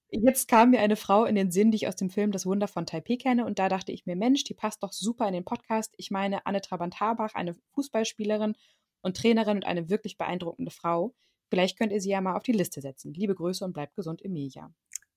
[0.09, 2.67] jetzt kam mir eine Frau in den Sinn, die ich aus dem Film Das Wunder
[2.67, 5.45] von Taipei kenne und da dachte ich mir, Mensch, die passt doch super in den
[5.45, 5.93] Podcast.
[5.97, 8.55] Ich meine, Anne Trabant-Habach, eine Fußballspielerin
[9.01, 11.13] und Trainerin und eine wirklich beeindruckende Frau.
[11.49, 13.13] Vielleicht könnt ihr sie ja mal auf die Liste setzen.
[13.13, 14.73] Liebe Grüße und bleibt gesund, Emilia.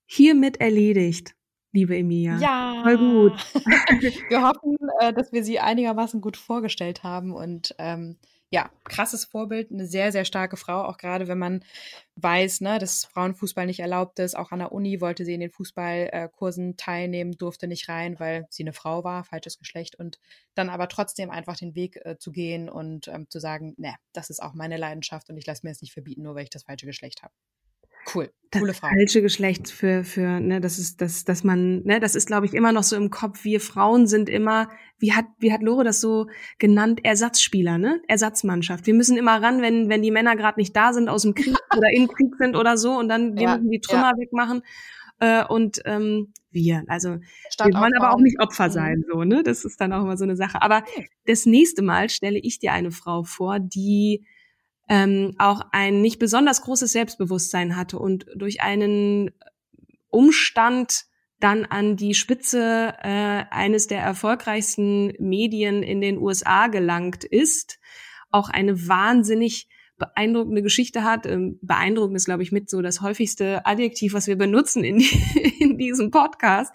[0.06, 1.34] Hiermit erledigt,
[1.72, 2.38] liebe Emilia.
[2.38, 2.80] Ja.
[2.82, 3.54] Voll gut.
[4.28, 8.16] wir hoffen, äh, dass wir sie einigermaßen gut vorgestellt haben und ähm,
[8.52, 11.64] ja, krasses Vorbild, eine sehr, sehr starke Frau, auch gerade wenn man
[12.16, 14.36] weiß, ne, dass Frauenfußball nicht erlaubt ist.
[14.36, 18.64] Auch an der Uni wollte sie in den Fußballkursen teilnehmen, durfte nicht rein, weil sie
[18.64, 20.18] eine Frau war, falsches Geschlecht und
[20.54, 24.30] dann aber trotzdem einfach den Weg äh, zu gehen und ähm, zu sagen, ne, das
[24.30, 26.64] ist auch meine Leidenschaft und ich lasse mir es nicht verbieten, nur weil ich das
[26.64, 27.32] falsche Geschlecht habe.
[28.06, 28.98] Cool, das coole Frau.
[28.98, 32.54] falsche Geschlecht für für ne das ist das dass man ne das ist glaube ich
[32.54, 36.00] immer noch so im Kopf wir Frauen sind immer wie hat wie hat Lore das
[36.00, 36.26] so
[36.58, 40.92] genannt Ersatzspieler ne Ersatzmannschaft wir müssen immer ran wenn wenn die Männer gerade nicht da
[40.92, 43.70] sind aus dem Krieg oder im Krieg sind oder so und dann wir Ja, müssen
[43.70, 44.62] die Trümmer wegmachen
[45.20, 48.22] äh, und ähm, wir also Statt wir wollen aber auch aufbauen.
[48.22, 48.70] nicht Opfer Mhm.
[48.70, 49.42] sein, so, ne?
[49.42, 50.62] Das ist dann auch immer so eine Sache.
[50.62, 50.82] Aber
[51.26, 54.24] das nächste Mal stelle ich dir eine Frau vor, die
[54.90, 59.30] ähm, auch ein nicht besonders großes Selbstbewusstsein hatte und durch einen
[60.10, 61.04] Umstand
[61.38, 67.78] dann an die Spitze äh, eines der erfolgreichsten Medien in den USA gelangt ist,
[68.30, 71.24] auch eine wahnsinnig beeindruckende Geschichte hat.
[71.24, 75.00] Ähm, beeindruckend ist, glaube ich, mit so das häufigste Adjektiv, was wir benutzen in,
[75.60, 76.74] in diesem Podcast.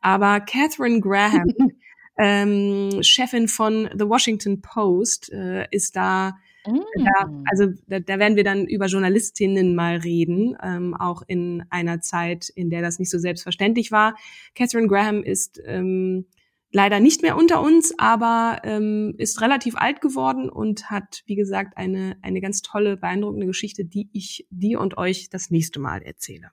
[0.00, 1.52] Aber Catherine Graham,
[2.18, 6.80] ähm, Chefin von The Washington Post, äh, ist da Mm.
[7.04, 12.00] Da, also da, da, werden wir dann über Journalistinnen mal reden, ähm, auch in einer
[12.00, 14.16] Zeit, in der das nicht so selbstverständlich war.
[14.54, 16.26] Catherine Graham ist ähm,
[16.72, 21.76] leider nicht mehr unter uns, aber ähm, ist relativ alt geworden und hat, wie gesagt,
[21.76, 26.50] eine, eine ganz tolle, beeindruckende Geschichte, die ich dir und euch das nächste Mal erzähle.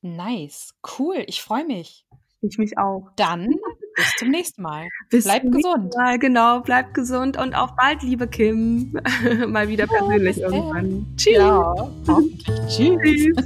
[0.00, 2.06] Nice, cool, ich freue mich.
[2.40, 3.10] Ich mich auch.
[3.16, 3.48] Dann
[3.94, 4.88] bis zum nächsten Mal.
[5.10, 5.94] Bis bleibt gesund.
[5.96, 8.92] Mal, genau, bleibt gesund und auf bald, liebe Kim.
[9.46, 11.06] Mal wieder persönlich ja, irgendwann.
[11.16, 11.36] Tschüss.
[11.36, 11.74] Ja,
[12.68, 13.36] Tschüss.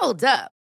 [0.00, 0.61] Hold up.